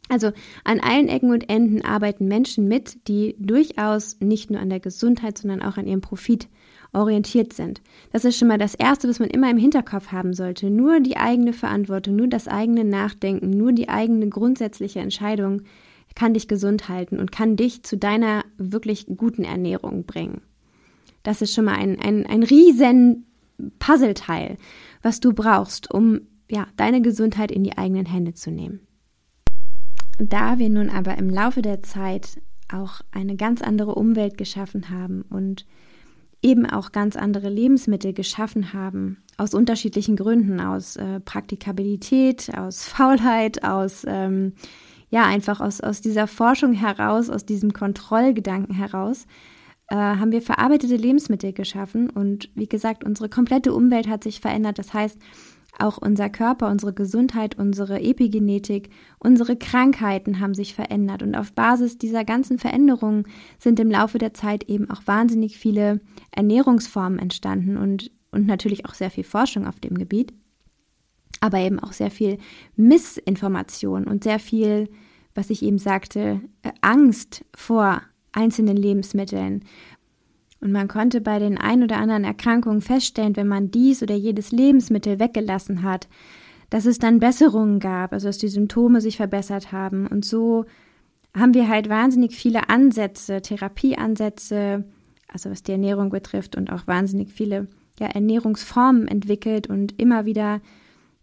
Also 0.09 0.31
an 0.63 0.79
allen 0.79 1.07
Ecken 1.07 1.31
und 1.31 1.49
Enden 1.49 1.83
arbeiten 1.83 2.27
Menschen 2.27 2.67
mit, 2.67 3.07
die 3.07 3.35
durchaus 3.39 4.17
nicht 4.19 4.51
nur 4.51 4.59
an 4.59 4.69
der 4.69 4.79
Gesundheit, 4.79 5.37
sondern 5.37 5.61
auch 5.61 5.77
an 5.77 5.87
ihrem 5.87 6.01
Profit 6.01 6.49
orientiert 6.91 7.53
sind. 7.53 7.81
Das 8.11 8.25
ist 8.25 8.37
schon 8.37 8.47
mal 8.47 8.57
das 8.57 8.75
Erste, 8.75 9.09
was 9.09 9.19
man 9.19 9.29
immer 9.29 9.49
im 9.49 9.57
Hinterkopf 9.57 10.11
haben 10.11 10.33
sollte. 10.33 10.69
Nur 10.69 10.99
die 10.99 11.17
eigene 11.17 11.53
Verantwortung, 11.53 12.15
nur 12.15 12.27
das 12.27 12.47
eigene 12.47 12.83
Nachdenken, 12.83 13.49
nur 13.49 13.71
die 13.71 13.89
eigene 13.89 14.29
grundsätzliche 14.29 14.99
Entscheidung 14.99 15.63
kann 16.15 16.35
dich 16.35 16.47
gesund 16.47 16.89
halten 16.89 17.19
und 17.19 17.31
kann 17.31 17.55
dich 17.55 17.83
zu 17.83 17.97
deiner 17.97 18.45
wirklich 18.57 19.07
guten 19.17 19.43
Ernährung 19.43 20.05
bringen. 20.05 20.41
Das 21.23 21.41
ist 21.41 21.53
schon 21.53 21.65
mal 21.65 21.75
ein, 21.75 21.99
ein, 21.99 22.25
ein 22.27 22.43
riesen 22.43 23.25
Puzzleteil, 23.79 24.57
was 25.01 25.19
du 25.19 25.33
brauchst, 25.33 25.91
um 25.91 26.21
ja, 26.51 26.67
deine 26.75 27.01
Gesundheit 27.01 27.51
in 27.51 27.63
die 27.63 27.77
eigenen 27.77 28.05
Hände 28.05 28.33
zu 28.33 28.51
nehmen. 28.51 28.81
Da 30.17 30.59
wir 30.59 30.69
nun 30.69 30.89
aber 30.89 31.17
im 31.17 31.29
Laufe 31.29 31.61
der 31.61 31.81
Zeit 31.81 32.41
auch 32.71 33.01
eine 33.11 33.35
ganz 33.35 33.61
andere 33.61 33.95
Umwelt 33.95 34.37
geschaffen 34.37 34.89
haben 34.89 35.23
und 35.29 35.65
eben 36.41 36.65
auch 36.65 36.91
ganz 36.91 37.15
andere 37.15 37.49
Lebensmittel 37.49 38.13
geschaffen 38.13 38.73
haben, 38.73 39.23
aus 39.37 39.53
unterschiedlichen 39.53 40.15
Gründen, 40.15 40.59
aus 40.59 40.97
äh, 40.97 41.19
Praktikabilität, 41.19 42.51
aus 42.55 42.85
Faulheit, 42.85 43.63
aus 43.63 44.03
ähm, 44.07 44.53
ja 45.09 45.25
einfach 45.25 45.61
aus, 45.61 45.79
aus 45.79 46.01
dieser 46.01 46.27
Forschung 46.27 46.73
heraus, 46.73 47.29
aus 47.29 47.45
diesem 47.45 47.71
Kontrollgedanken 47.71 48.75
heraus, 48.75 49.25
äh, 49.87 49.95
haben 49.95 50.31
wir 50.31 50.41
verarbeitete 50.41 50.95
Lebensmittel 50.95 51.53
geschaffen 51.53 52.09
und 52.09 52.49
wie 52.55 52.67
gesagt, 52.67 53.03
unsere 53.03 53.29
komplette 53.29 53.73
Umwelt 53.73 54.07
hat 54.07 54.23
sich 54.23 54.41
verändert. 54.41 54.79
Das 54.79 54.93
heißt, 54.93 55.17
auch 55.79 55.97
unser 55.97 56.29
Körper, 56.29 56.69
unsere 56.69 56.93
Gesundheit, 56.93 57.57
unsere 57.57 58.01
Epigenetik, 58.01 58.89
unsere 59.19 59.55
Krankheiten 59.55 60.39
haben 60.39 60.53
sich 60.53 60.73
verändert. 60.73 61.23
Und 61.23 61.35
auf 61.35 61.53
Basis 61.53 61.97
dieser 61.97 62.23
ganzen 62.23 62.59
Veränderungen 62.59 63.25
sind 63.57 63.79
im 63.79 63.89
Laufe 63.89 64.17
der 64.17 64.33
Zeit 64.33 64.63
eben 64.69 64.89
auch 64.89 65.01
wahnsinnig 65.05 65.57
viele 65.57 65.99
Ernährungsformen 66.31 67.19
entstanden 67.19 67.77
und, 67.77 68.11
und 68.31 68.45
natürlich 68.45 68.85
auch 68.85 68.93
sehr 68.93 69.09
viel 69.09 69.23
Forschung 69.23 69.65
auf 69.65 69.79
dem 69.79 69.97
Gebiet. 69.97 70.33
Aber 71.39 71.57
eben 71.59 71.79
auch 71.79 71.91
sehr 71.91 72.11
viel 72.11 72.37
Missinformation 72.75 74.05
und 74.05 74.23
sehr 74.23 74.39
viel, 74.39 74.89
was 75.33 75.49
ich 75.49 75.63
eben 75.63 75.79
sagte, 75.79 76.39
Angst 76.81 77.43
vor 77.55 78.01
einzelnen 78.31 78.77
Lebensmitteln, 78.77 79.63
und 80.63 80.71
man 80.71 80.87
konnte 80.87 81.19
bei 81.19 81.39
den 81.39 81.57
ein 81.57 81.83
oder 81.83 81.97
anderen 81.97 82.23
Erkrankungen 82.23 82.81
feststellen, 82.81 83.35
wenn 83.35 83.47
man 83.47 83.69
dies 83.69 84.01
oder 84.01 84.15
jedes 84.15 84.51
Lebensmittel 84.51 85.19
weggelassen 85.19 85.83
hat, 85.83 86.07
dass 86.69 86.85
es 86.85 86.99
dann 86.99 87.19
Besserungen 87.19 87.79
gab, 87.79 88.13
also 88.13 88.27
dass 88.27 88.37
die 88.37 88.47
Symptome 88.47 89.01
sich 89.01 89.17
verbessert 89.17 89.73
haben. 89.73 90.07
Und 90.07 90.23
so 90.23 90.65
haben 91.35 91.53
wir 91.53 91.67
halt 91.67 91.89
wahnsinnig 91.89 92.35
viele 92.35 92.69
Ansätze, 92.69 93.41
Therapieansätze, 93.41 94.85
also 95.27 95.51
was 95.51 95.63
die 95.63 95.73
Ernährung 95.73 96.09
betrifft 96.09 96.55
und 96.55 96.71
auch 96.71 96.87
wahnsinnig 96.87 97.31
viele 97.31 97.67
ja, 97.99 98.07
Ernährungsformen 98.07 99.07
entwickelt 99.07 99.67
und 99.67 99.99
immer 99.99 100.25
wieder 100.25 100.61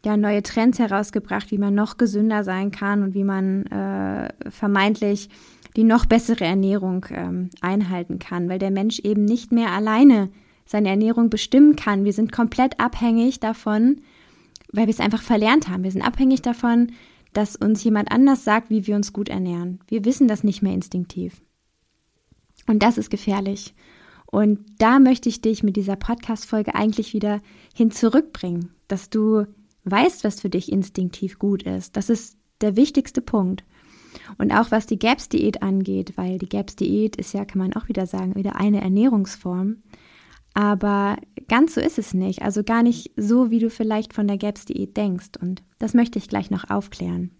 ja, 0.04 0.16
neue 0.16 0.42
Trends 0.42 0.78
herausgebracht, 0.78 1.50
wie 1.50 1.58
man 1.58 1.74
noch 1.74 1.96
gesünder 1.96 2.44
sein 2.44 2.70
kann 2.70 3.02
und 3.02 3.14
wie 3.14 3.24
man 3.24 3.66
äh, 3.66 4.28
vermeintlich 4.50 5.30
die 5.76 5.84
noch 5.84 6.06
bessere 6.06 6.44
Ernährung 6.44 7.06
ähm, 7.10 7.50
einhalten 7.60 8.18
kann, 8.18 8.48
weil 8.48 8.58
der 8.58 8.70
Mensch 8.70 8.98
eben 9.00 9.24
nicht 9.24 9.52
mehr 9.52 9.70
alleine 9.70 10.30
seine 10.64 10.88
Ernährung 10.88 11.30
bestimmen 11.30 11.76
kann. 11.76 12.04
Wir 12.04 12.12
sind 12.12 12.32
komplett 12.32 12.78
abhängig 12.78 13.40
davon, 13.40 14.02
weil 14.72 14.86
wir 14.86 14.94
es 14.94 15.00
einfach 15.00 15.22
verlernt 15.22 15.68
haben. 15.68 15.82
Wir 15.82 15.90
sind 15.90 16.02
abhängig 16.02 16.42
davon, 16.42 16.92
dass 17.32 17.56
uns 17.56 17.82
jemand 17.84 18.10
anders 18.10 18.44
sagt, 18.44 18.70
wie 18.70 18.86
wir 18.86 18.96
uns 18.96 19.12
gut 19.12 19.28
ernähren. 19.28 19.80
Wir 19.88 20.04
wissen 20.04 20.28
das 20.28 20.44
nicht 20.44 20.62
mehr 20.62 20.74
instinktiv. 20.74 21.40
Und 22.66 22.82
das 22.82 22.98
ist 22.98 23.10
gefährlich. 23.10 23.74
Und 24.26 24.60
da 24.78 25.00
möchte 25.00 25.28
ich 25.28 25.40
dich 25.40 25.62
mit 25.62 25.76
dieser 25.76 25.96
Podcast-Folge 25.96 26.74
eigentlich 26.74 27.14
wieder 27.14 27.40
hin 27.74 27.90
zurückbringen, 27.90 28.70
dass 28.86 29.10
du 29.10 29.46
weißt, 29.84 30.22
was 30.24 30.40
für 30.40 30.50
dich 30.50 30.70
instinktiv 30.70 31.38
gut 31.38 31.64
ist. 31.64 31.96
Das 31.96 32.10
ist 32.10 32.36
der 32.60 32.76
wichtigste 32.76 33.22
Punkt. 33.22 33.64
Und 34.38 34.52
auch 34.52 34.70
was 34.70 34.86
die 34.86 34.98
GAPS-Diät 34.98 35.62
angeht, 35.62 36.12
weil 36.16 36.38
die 36.38 36.48
GAPS-Diät 36.48 37.16
ist 37.16 37.32
ja, 37.32 37.44
kann 37.44 37.58
man 37.58 37.72
auch 37.74 37.88
wieder 37.88 38.06
sagen, 38.06 38.34
wieder 38.34 38.56
eine 38.56 38.80
Ernährungsform. 38.80 39.78
Aber 40.54 41.16
ganz 41.48 41.74
so 41.74 41.80
ist 41.80 41.98
es 41.98 42.14
nicht. 42.14 42.42
Also 42.42 42.64
gar 42.64 42.82
nicht 42.82 43.12
so, 43.16 43.50
wie 43.50 43.60
du 43.60 43.70
vielleicht 43.70 44.12
von 44.12 44.26
der 44.26 44.38
GAPS-Diät 44.38 44.96
denkst. 44.96 45.30
Und 45.40 45.62
das 45.78 45.94
möchte 45.94 46.18
ich 46.18 46.28
gleich 46.28 46.50
noch 46.50 46.70
aufklären. 46.70 47.30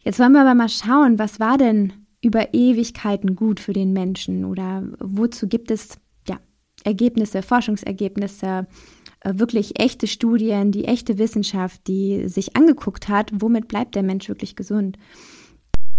Jetzt 0.00 0.18
wollen 0.18 0.32
wir 0.32 0.42
aber 0.42 0.54
mal 0.54 0.68
schauen, 0.68 1.18
was 1.18 1.40
war 1.40 1.58
denn 1.58 1.92
über 2.22 2.54
Ewigkeiten 2.54 3.36
gut 3.36 3.60
für 3.60 3.72
den 3.72 3.92
Menschen 3.92 4.44
oder 4.44 4.84
wozu 4.98 5.48
gibt 5.48 5.70
es 5.70 5.98
ja, 6.28 6.38
Ergebnisse, 6.84 7.42
Forschungsergebnisse, 7.42 8.66
wirklich 9.24 9.80
echte 9.80 10.06
Studien, 10.06 10.72
die 10.72 10.84
echte 10.84 11.18
Wissenschaft, 11.18 11.86
die 11.88 12.28
sich 12.28 12.56
angeguckt 12.56 13.08
hat, 13.08 13.30
womit 13.34 13.68
bleibt 13.68 13.94
der 13.94 14.02
Mensch 14.02 14.28
wirklich 14.28 14.56
gesund. 14.56 14.98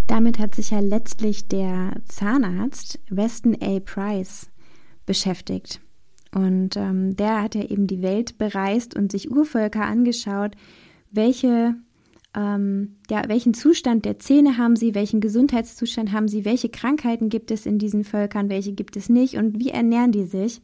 Damit 0.08 0.40
hat 0.40 0.56
sich 0.56 0.72
ja 0.72 0.80
letztlich 0.80 1.48
der 1.50 1.96
Zahnarzt 2.08 3.00
Weston 3.10 3.58
A. 3.62 3.80
Price 3.80 4.50
beschäftigt. 5.06 5.82
Und 6.34 6.78
ähm, 6.78 7.16
der 7.16 7.42
hat 7.42 7.56
ja 7.56 7.64
eben 7.64 7.88
die 7.88 8.02
Welt 8.02 8.38
bereist 8.38 8.96
und 8.96 9.12
sich 9.12 9.32
Urvölker 9.32 9.86
angeschaut, 9.86 10.56
welche, 11.12 11.76
ähm, 12.36 12.98
ja, 13.10 13.24
welchen 13.28 13.54
Zustand 13.54 14.06
der 14.06 14.20
Zähne 14.20 14.58
haben 14.58 14.76
sie, 14.76 14.96
welchen 14.96 15.20
Gesundheitszustand 15.20 16.12
haben 16.12 16.28
sie, 16.28 16.46
welche 16.46 16.70
Krankheiten 16.70 17.30
gibt 17.30 17.52
es 17.52 17.66
in 17.66 17.80
diesen 17.80 18.04
Völkern, 18.04 18.50
welche 18.50 18.74
gibt 18.74 18.96
es 18.96 19.10
nicht 19.10 19.36
und 19.36 19.60
wie 19.60 19.70
ernähren 19.70 20.12
die 20.12 20.26
sich. 20.26 20.62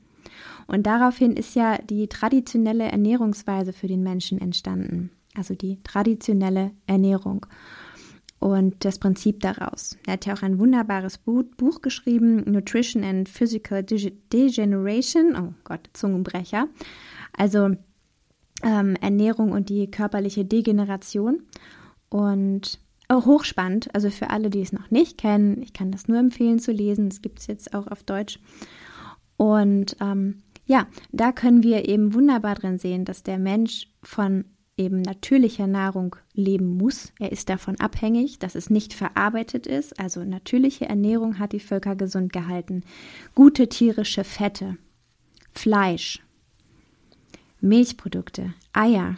Und 0.67 0.85
daraufhin 0.85 1.35
ist 1.35 1.55
ja 1.55 1.77
die 1.77 2.07
traditionelle 2.07 2.85
Ernährungsweise 2.85 3.73
für 3.73 3.87
den 3.87 4.03
Menschen 4.03 4.39
entstanden. 4.39 5.11
Also 5.35 5.55
die 5.55 5.81
traditionelle 5.83 6.71
Ernährung 6.85 7.45
und 8.43 8.83
das 8.83 8.99
Prinzip 8.99 9.39
daraus. 9.39 9.97
Er 10.05 10.13
hat 10.13 10.25
ja 10.25 10.33
auch 10.33 10.41
ein 10.41 10.59
wunderbares 10.59 11.17
Buch 11.17 11.81
geschrieben, 11.81 12.43
Nutrition 12.51 13.01
and 13.01 13.29
Physical 13.29 13.83
Degeneration. 13.83 15.35
Oh 15.37 15.53
Gott, 15.63 15.89
Zungenbrecher. 15.93 16.67
Also 17.37 17.69
ähm, 18.63 18.97
Ernährung 18.99 19.53
und 19.53 19.69
die 19.69 19.89
körperliche 19.89 20.43
Degeneration. 20.43 21.43
Und 22.09 22.79
oh, 23.07 23.25
hochspannend, 23.25 23.95
also 23.95 24.09
für 24.09 24.29
alle, 24.29 24.49
die 24.49 24.61
es 24.61 24.73
noch 24.73 24.91
nicht 24.91 25.17
kennen, 25.17 25.61
ich 25.61 25.71
kann 25.71 25.91
das 25.91 26.09
nur 26.09 26.19
empfehlen 26.19 26.59
zu 26.59 26.73
lesen. 26.73 27.07
Es 27.07 27.21
gibt 27.21 27.39
es 27.39 27.47
jetzt 27.47 27.73
auch 27.73 27.87
auf 27.87 28.03
Deutsch. 28.03 28.39
Und 29.37 29.95
ähm, 30.01 30.43
ja, 30.65 30.87
da 31.11 31.31
können 31.31 31.63
wir 31.63 31.87
eben 31.87 32.13
wunderbar 32.13 32.55
drin 32.55 32.77
sehen, 32.77 33.05
dass 33.05 33.23
der 33.23 33.37
Mensch 33.37 33.87
von 34.01 34.45
eben 34.77 35.01
natürlicher 35.01 35.67
Nahrung 35.67 36.15
leben 36.33 36.77
muss. 36.77 37.11
Er 37.19 37.31
ist 37.31 37.49
davon 37.49 37.79
abhängig, 37.79 38.39
dass 38.39 38.55
es 38.55 38.69
nicht 38.69 38.93
verarbeitet 38.93 39.67
ist. 39.67 39.99
Also 39.99 40.23
natürliche 40.23 40.85
Ernährung 40.85 41.37
hat 41.37 41.53
die 41.53 41.59
Völker 41.59 41.95
gesund 41.95 42.33
gehalten. 42.33 42.83
Gute 43.35 43.69
tierische 43.69 44.23
Fette, 44.23 44.77
Fleisch, 45.51 46.23
Milchprodukte, 47.61 48.53
Eier 48.73 49.17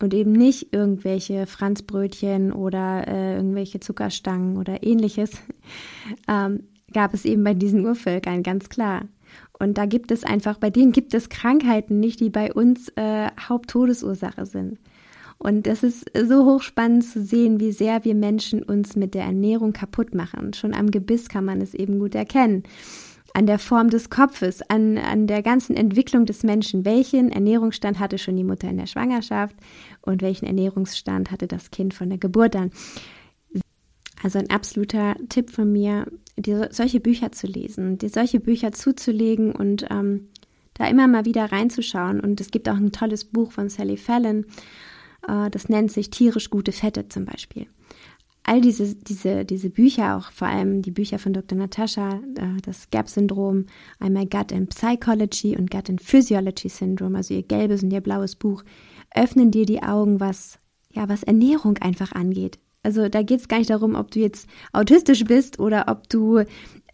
und 0.00 0.12
eben 0.12 0.32
nicht 0.32 0.72
irgendwelche 0.72 1.46
Franzbrötchen 1.46 2.52
oder 2.52 3.06
äh, 3.06 3.36
irgendwelche 3.36 3.80
Zuckerstangen 3.80 4.56
oder 4.56 4.82
ähnliches, 4.82 5.30
ähm, 6.28 6.64
gab 6.92 7.14
es 7.14 7.24
eben 7.24 7.44
bei 7.44 7.54
diesen 7.54 7.84
Urvölkern 7.86 8.42
ganz 8.42 8.68
klar. 8.68 9.02
Und 9.58 9.78
da 9.78 9.86
gibt 9.86 10.10
es 10.10 10.24
einfach, 10.24 10.58
bei 10.58 10.70
denen 10.70 10.92
gibt 10.92 11.14
es 11.14 11.28
Krankheiten 11.28 11.98
nicht, 11.98 12.20
die 12.20 12.30
bei 12.30 12.52
uns 12.52 12.88
äh, 12.96 13.28
Haupttodesursache 13.48 14.46
sind. 14.46 14.78
Und 15.38 15.66
das 15.66 15.82
ist 15.82 16.10
so 16.14 16.46
hochspannend 16.46 17.04
zu 17.04 17.22
sehen, 17.22 17.60
wie 17.60 17.72
sehr 17.72 18.04
wir 18.04 18.14
Menschen 18.14 18.62
uns 18.62 18.96
mit 18.96 19.14
der 19.14 19.24
Ernährung 19.24 19.72
kaputt 19.72 20.14
machen. 20.14 20.54
Schon 20.54 20.74
am 20.74 20.90
Gebiss 20.90 21.28
kann 21.28 21.44
man 21.44 21.60
es 21.60 21.74
eben 21.74 21.98
gut 21.98 22.14
erkennen. 22.14 22.62
An 23.34 23.46
der 23.46 23.58
Form 23.58 23.90
des 23.90 24.08
Kopfes, 24.08 24.62
an, 24.62 24.96
an 24.96 25.26
der 25.26 25.42
ganzen 25.42 25.76
Entwicklung 25.76 26.24
des 26.24 26.42
Menschen. 26.42 26.86
Welchen 26.86 27.30
Ernährungsstand 27.30 27.98
hatte 27.98 28.16
schon 28.16 28.36
die 28.36 28.44
Mutter 28.44 28.68
in 28.68 28.78
der 28.78 28.86
Schwangerschaft 28.86 29.54
und 30.00 30.22
welchen 30.22 30.46
Ernährungsstand 30.46 31.30
hatte 31.30 31.46
das 31.46 31.70
Kind 31.70 31.92
von 31.92 32.08
der 32.08 32.18
Geburt 32.18 32.56
an? 32.56 32.70
Also 34.22 34.38
ein 34.38 34.50
absoluter 34.50 35.16
Tipp 35.28 35.50
von 35.50 35.70
mir, 35.70 36.06
dir 36.36 36.68
solche 36.72 37.00
Bücher 37.00 37.32
zu 37.32 37.46
lesen, 37.46 37.98
dir 37.98 38.08
solche 38.08 38.40
Bücher 38.40 38.72
zuzulegen 38.72 39.52
und 39.52 39.86
ähm, 39.90 40.26
da 40.74 40.86
immer 40.88 41.06
mal 41.06 41.24
wieder 41.24 41.50
reinzuschauen. 41.52 42.20
Und 42.20 42.40
es 42.40 42.50
gibt 42.50 42.68
auch 42.68 42.76
ein 42.76 42.92
tolles 42.92 43.24
Buch 43.24 43.52
von 43.52 43.68
Sally 43.68 43.96
Fallon, 43.96 44.46
äh, 45.26 45.50
das 45.50 45.68
nennt 45.68 45.92
sich 45.92 46.10
Tierisch 46.10 46.50
gute 46.50 46.72
Fette 46.72 47.08
zum 47.08 47.24
Beispiel. 47.24 47.66
All 48.42 48.60
diese, 48.60 48.94
diese, 48.94 49.44
diese 49.44 49.70
Bücher, 49.70 50.16
auch 50.16 50.30
vor 50.30 50.46
allem 50.46 50.80
die 50.80 50.92
Bücher 50.92 51.18
von 51.18 51.32
Dr. 51.32 51.58
Natascha, 51.58 52.20
äh, 52.36 52.60
das 52.62 52.90
GAP-Syndrom, 52.90 53.66
einmal 53.98 54.26
Gut 54.26 54.52
in 54.52 54.68
Psychology 54.68 55.56
und 55.56 55.70
Gut 55.70 55.88
in 55.88 55.98
Physiology 55.98 56.68
Syndrome, 56.68 57.18
also 57.18 57.34
ihr 57.34 57.42
gelbes 57.42 57.82
und 57.82 57.92
ihr 57.92 58.00
blaues 58.00 58.36
Buch, 58.36 58.62
öffnen 59.14 59.50
dir 59.50 59.66
die 59.66 59.82
Augen, 59.82 60.20
was, 60.20 60.58
ja, 60.92 61.08
was 61.08 61.24
Ernährung 61.24 61.78
einfach 61.78 62.12
angeht 62.12 62.58
Also 62.86 63.08
da 63.08 63.22
geht 63.22 63.40
es 63.40 63.48
gar 63.48 63.58
nicht 63.58 63.70
darum, 63.70 63.96
ob 63.96 64.12
du 64.12 64.20
jetzt 64.20 64.48
autistisch 64.72 65.24
bist 65.24 65.58
oder 65.58 65.86
ob 65.88 66.08
du 66.08 66.44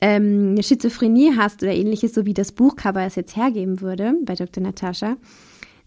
ähm, 0.00 0.52
eine 0.52 0.62
Schizophrenie 0.62 1.36
hast 1.36 1.62
oder 1.62 1.74
ähnliches, 1.74 2.14
so 2.14 2.24
wie 2.24 2.32
das 2.32 2.52
Buchcover 2.52 3.02
es 3.02 3.14
jetzt 3.14 3.36
hergeben 3.36 3.82
würde 3.82 4.14
bei 4.24 4.34
Dr. 4.34 4.62
Natascha. 4.62 5.18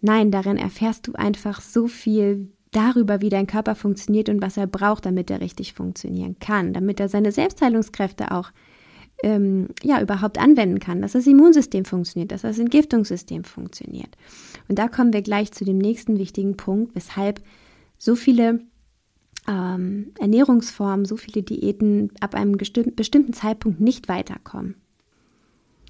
Nein, 0.02 0.30
darin 0.30 0.58
erfährst 0.58 1.08
du 1.08 1.14
einfach 1.14 1.60
so 1.60 1.88
viel 1.88 2.52
darüber, 2.72 3.22
wie 3.22 3.30
dein 3.30 3.48
Körper 3.48 3.74
funktioniert 3.74 4.30
und 4.30 4.44
was 4.44 4.58
er 4.58 4.68
braucht, 4.68 5.08
damit 5.08 5.32
er 5.32 5.42
richtig 5.42 5.74
funktionieren 5.74 6.36
kann, 6.40 6.72
damit 6.72 7.00
er 7.00 7.10
seine 7.10 7.32
Selbstheilungskräfte 7.32 8.30
auch 8.32 8.52
ähm, 9.24 9.70
ja 9.82 10.00
überhaupt 10.02 10.38
anwenden 10.38 10.78
kann, 10.78 11.02
dass 11.02 11.14
das 11.14 11.26
Immunsystem 11.26 11.84
funktioniert, 11.84 12.32
dass 12.32 12.44
das 12.44 12.60
Entgiftungssystem 12.60 13.44
funktioniert. 13.44 14.16
Und 14.68 14.78
da 14.78 14.88
kommen 14.88 15.14
wir 15.14 15.24
gleich 15.24 15.52
zu 15.52 15.66
dem 15.66 15.80
nächsten 15.80 16.20
wichtigen 16.20 16.58
Punkt, 16.58 16.94
weshalb 16.94 17.42
so 17.98 18.16
viele 18.16 18.60
ähm, 19.48 20.12
Ernährungsformen, 20.20 21.06
so 21.06 21.18
viele 21.18 21.44
Diäten 21.44 22.12
ab 22.20 22.36
einem 22.36 22.58
bestimmten 22.58 23.34
Zeitpunkt 23.34 23.80
nicht 23.80 24.08
weiterkommen. 24.08 24.76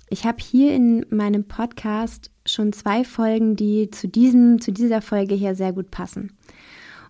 Ich 0.09 0.25
habe 0.25 0.37
hier 0.39 0.73
in 0.73 1.05
meinem 1.09 1.45
Podcast 1.45 2.31
schon 2.45 2.73
zwei 2.73 3.03
Folgen, 3.03 3.55
die 3.55 3.89
zu 3.89 4.07
diesem, 4.07 4.61
zu 4.61 4.71
dieser 4.71 5.01
Folge 5.01 5.33
hier 5.33 5.55
sehr 5.55 5.73
gut 5.73 5.89
passen. 5.89 6.33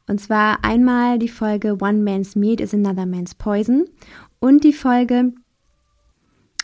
Und 0.07 0.21
zwar 0.21 0.63
einmal 0.63 1.19
die 1.19 1.29
Folge 1.29 1.77
One 1.81 2.03
Man's 2.03 2.35
Meat 2.35 2.61
is 2.61 2.73
Another 2.73 3.05
Man's 3.05 3.35
Poison 3.35 3.85
und 4.39 4.63
die 4.63 4.73
Folge 4.73 5.33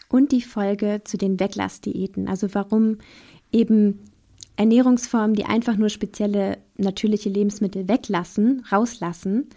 und 0.10 0.32
die 0.32 0.42
Folge 0.42 1.02
zu 1.04 1.18
den 1.18 1.40
Weglassdiäten, 1.40 2.28
also 2.28 2.54
warum 2.54 2.98
eben 3.52 4.00
Ernährungsformen, 4.58 5.36
die 5.36 5.46
einfach 5.46 5.76
nur 5.76 5.90
spezielle 5.90 6.60
natürliche 6.78 7.30
Lebensmittel 7.30 7.88
weglassen, 7.88 8.64
rauslassen 8.72 9.50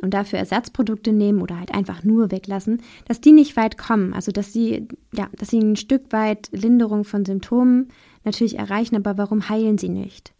und 0.00 0.14
dafür 0.14 0.38
Ersatzprodukte 0.38 1.12
nehmen 1.12 1.40
oder 1.40 1.58
halt 1.58 1.72
einfach 1.74 2.04
nur 2.04 2.30
weglassen, 2.30 2.82
dass 3.06 3.20
die 3.20 3.32
nicht 3.32 3.56
weit 3.56 3.78
kommen. 3.78 4.12
Also 4.12 4.32
dass 4.32 4.52
sie, 4.52 4.88
ja, 5.12 5.28
dass 5.36 5.48
sie 5.48 5.58
ein 5.58 5.76
Stück 5.76 6.12
weit 6.12 6.48
Linderung 6.52 7.04
von 7.04 7.24
Symptomen 7.24 7.88
natürlich 8.24 8.58
erreichen, 8.58 8.96
aber 8.96 9.18
warum 9.18 9.48
heilen 9.48 9.78
sie 9.78 9.88
nicht? 9.88 10.34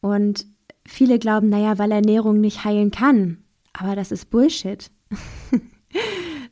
Und 0.00 0.46
viele 0.86 1.18
glauben, 1.18 1.48
naja, 1.48 1.78
weil 1.78 1.92
Ernährung 1.92 2.40
nicht 2.40 2.64
heilen 2.64 2.90
kann. 2.90 3.38
Aber 3.72 3.96
das 3.96 4.12
ist 4.12 4.30
Bullshit. 4.30 4.90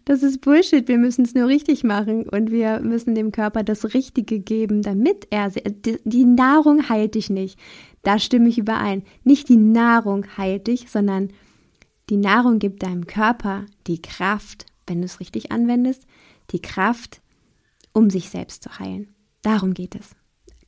Das 0.06 0.22
ist 0.22 0.40
Bullshit. 0.40 0.86
Wir 0.86 0.98
müssen 0.98 1.25
es 1.25 1.34
nur 1.34 1.48
richtig 1.48 1.82
machen 1.82 2.28
und 2.28 2.52
wir 2.52 2.78
müssen 2.78 3.16
dem 3.16 3.32
Körper 3.32 3.64
das 3.64 3.92
Richtige 3.92 4.38
geben, 4.38 4.80
damit 4.82 5.26
er 5.30 5.50
die 5.50 6.25
Nahrung 6.25 6.88
heilt 6.88 7.16
dich 7.16 7.28
nicht. 7.28 7.58
Da 8.04 8.20
stimme 8.20 8.48
ich 8.48 8.56
überein. 8.56 9.02
Nicht 9.25 9.48
die 9.48 9.56
Nahrung 9.56 10.25
heilt 10.38 10.68
dich, 10.68 10.88
sondern 10.90 11.30
die 12.08 12.16
Nahrung 12.16 12.58
gibt 12.58 12.82
deinem 12.82 13.06
Körper 13.06 13.66
die 13.86 14.00
Kraft, 14.00 14.66
wenn 14.86 15.00
du 15.00 15.06
es 15.06 15.20
richtig 15.20 15.50
anwendest, 15.52 16.06
die 16.52 16.60
Kraft, 16.60 17.20
um 17.92 18.10
sich 18.10 18.30
selbst 18.30 18.62
zu 18.62 18.78
heilen. 18.78 19.14
Darum 19.42 19.75
geht 19.75 19.94
es. 19.94 20.14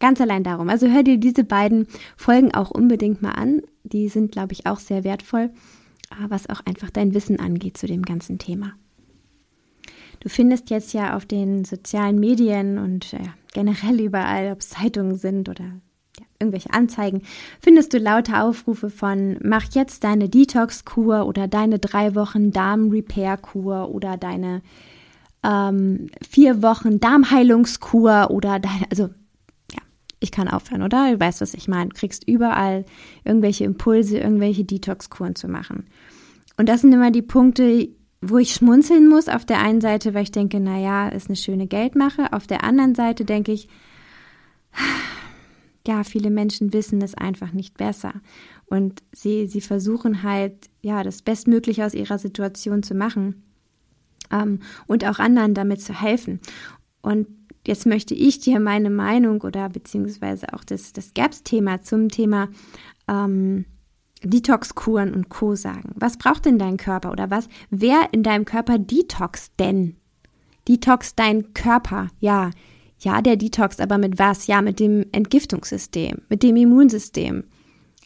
Ganz 0.00 0.20
allein 0.20 0.44
darum. 0.44 0.68
Also 0.68 0.88
hör 0.88 1.02
dir 1.02 1.18
diese 1.18 1.44
beiden 1.44 1.86
Folgen 2.16 2.54
auch 2.54 2.70
unbedingt 2.70 3.22
mal 3.22 3.32
an. 3.32 3.62
Die 3.82 4.08
sind, 4.08 4.32
glaube 4.32 4.52
ich, 4.52 4.66
auch 4.66 4.78
sehr 4.78 5.04
wertvoll, 5.04 5.50
was 6.28 6.48
auch 6.48 6.60
einfach 6.64 6.90
dein 6.90 7.14
Wissen 7.14 7.40
angeht 7.40 7.76
zu 7.76 7.86
dem 7.86 8.02
ganzen 8.02 8.38
Thema. 8.38 8.74
Du 10.20 10.28
findest 10.28 10.70
jetzt 10.70 10.92
ja 10.92 11.16
auf 11.16 11.26
den 11.26 11.64
sozialen 11.64 12.18
Medien 12.18 12.78
und 12.78 13.12
äh, 13.12 13.20
generell 13.52 14.00
überall, 14.00 14.52
ob 14.52 14.60
es 14.60 14.70
Zeitungen 14.70 15.16
sind 15.16 15.48
oder 15.48 15.80
irgendwelche 16.40 16.72
Anzeigen, 16.72 17.22
findest 17.60 17.92
du 17.92 17.98
lauter 17.98 18.44
Aufrufe 18.44 18.90
von 18.90 19.38
mach 19.42 19.64
jetzt 19.72 20.04
deine 20.04 20.28
Detox-Kur 20.28 21.26
oder 21.26 21.48
deine 21.48 21.78
drei 21.78 22.14
Wochen 22.14 22.52
Darm-Repair-Kur 22.52 23.90
oder 23.90 24.16
deine 24.16 24.62
ähm, 25.44 26.08
vier 26.28 26.62
Wochen 26.62 27.00
Darmheilungskur 27.00 28.30
oder 28.30 28.58
deine, 28.58 28.86
also 28.90 29.04
ja, 29.72 29.80
ich 30.20 30.30
kann 30.30 30.48
aufhören, 30.48 30.82
oder? 30.82 31.12
Du 31.12 31.20
weißt, 31.20 31.40
was 31.40 31.54
ich 31.54 31.68
meine. 31.68 31.90
Du 31.90 31.96
kriegst 31.96 32.26
überall 32.28 32.84
irgendwelche 33.24 33.64
Impulse, 33.64 34.18
irgendwelche 34.18 34.64
Detox-Kuren 34.64 35.34
zu 35.34 35.48
machen. 35.48 35.86
Und 36.56 36.68
das 36.68 36.80
sind 36.80 36.92
immer 36.92 37.10
die 37.10 37.22
Punkte, 37.22 37.88
wo 38.20 38.38
ich 38.38 38.52
schmunzeln 38.52 39.08
muss. 39.08 39.28
Auf 39.28 39.44
der 39.44 39.60
einen 39.60 39.80
Seite, 39.80 40.12
weil 40.14 40.24
ich 40.24 40.32
denke, 40.32 40.58
na 40.58 40.78
ja, 40.78 41.08
ist 41.08 41.28
eine 41.28 41.36
schöne 41.36 41.68
Geldmache. 41.68 42.32
Auf 42.32 42.46
der 42.46 42.64
anderen 42.64 42.96
Seite 42.96 43.24
denke 43.24 43.52
ich, 43.52 43.68
ja, 45.88 46.04
viele 46.04 46.28
Menschen 46.28 46.74
wissen 46.74 47.00
es 47.00 47.14
einfach 47.14 47.52
nicht 47.52 47.78
besser. 47.78 48.12
Und 48.66 49.02
sie, 49.10 49.46
sie 49.46 49.62
versuchen 49.62 50.22
halt, 50.22 50.68
ja, 50.82 51.02
das 51.02 51.22
Bestmögliche 51.22 51.86
aus 51.86 51.94
ihrer 51.94 52.18
Situation 52.18 52.82
zu 52.82 52.94
machen 52.94 53.42
ähm, 54.30 54.60
und 54.86 55.06
auch 55.06 55.18
anderen 55.18 55.54
damit 55.54 55.80
zu 55.80 55.98
helfen. 55.98 56.40
Und 57.00 57.26
jetzt 57.66 57.86
möchte 57.86 58.12
ich 58.12 58.38
dir 58.38 58.60
meine 58.60 58.90
Meinung 58.90 59.40
oder 59.40 59.70
beziehungsweise 59.70 60.52
auch 60.52 60.62
das, 60.62 60.92
das 60.92 61.14
GAPS-Thema 61.14 61.80
zum 61.80 62.10
Thema 62.10 62.50
ähm, 63.08 63.64
Detox-Kuren 64.22 65.14
und 65.14 65.30
Co. 65.30 65.54
sagen. 65.54 65.92
Was 65.94 66.18
braucht 66.18 66.44
denn 66.44 66.58
dein 66.58 66.76
Körper 66.76 67.12
oder 67.12 67.30
was? 67.30 67.48
Wer 67.70 68.12
in 68.12 68.22
deinem 68.22 68.44
Körper 68.44 68.78
detox 68.78 69.54
denn? 69.58 69.96
Detox 70.68 71.14
dein 71.14 71.54
Körper, 71.54 72.08
ja. 72.20 72.50
Ja, 72.98 73.22
der 73.22 73.36
detox, 73.36 73.78
aber 73.80 73.98
mit 73.98 74.18
was? 74.18 74.46
Ja, 74.46 74.60
mit 74.60 74.80
dem 74.80 75.06
Entgiftungssystem, 75.12 76.22
mit 76.28 76.42
dem 76.42 76.56
Immunsystem. 76.56 77.44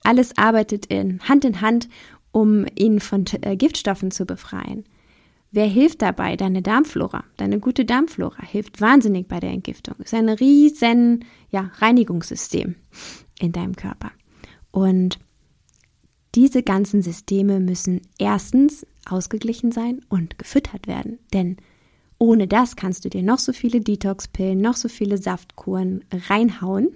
Alles 0.04 0.36
arbeitet 0.36 0.86
in 0.86 1.20
Hand 1.20 1.44
in 1.44 1.60
Hand, 1.60 1.88
um 2.30 2.66
ihn 2.74 3.00
von 3.00 3.24
äh, 3.42 3.56
Giftstoffen 3.56 4.10
zu 4.10 4.26
befreien. 4.26 4.84
Wer 5.50 5.66
hilft 5.66 6.00
dabei? 6.00 6.36
Deine 6.36 6.62
Darmflora. 6.62 7.24
Deine 7.36 7.60
gute 7.60 7.84
Darmflora 7.84 8.42
hilft 8.42 8.80
wahnsinnig 8.80 9.28
bei 9.28 9.38
der 9.38 9.50
Entgiftung. 9.50 9.96
Ist 9.98 10.14
ein 10.14 10.30
riesen 10.30 11.26
ja, 11.50 11.70
Reinigungssystem 11.76 12.74
in 13.38 13.52
deinem 13.52 13.76
Körper. 13.76 14.12
Und 14.70 15.18
diese 16.34 16.62
ganzen 16.62 17.02
Systeme 17.02 17.60
müssen 17.60 18.00
erstens 18.18 18.86
ausgeglichen 19.04 19.72
sein 19.72 20.00
und 20.08 20.38
gefüttert 20.38 20.86
werden, 20.86 21.18
denn 21.34 21.58
ohne 22.22 22.46
das 22.46 22.76
kannst 22.76 23.04
du 23.04 23.10
dir 23.10 23.24
noch 23.24 23.40
so 23.40 23.52
viele 23.52 23.80
Detox-Pillen, 23.80 24.60
noch 24.60 24.76
so 24.76 24.88
viele 24.88 25.18
Saftkuren 25.18 26.04
reinhauen. 26.28 26.90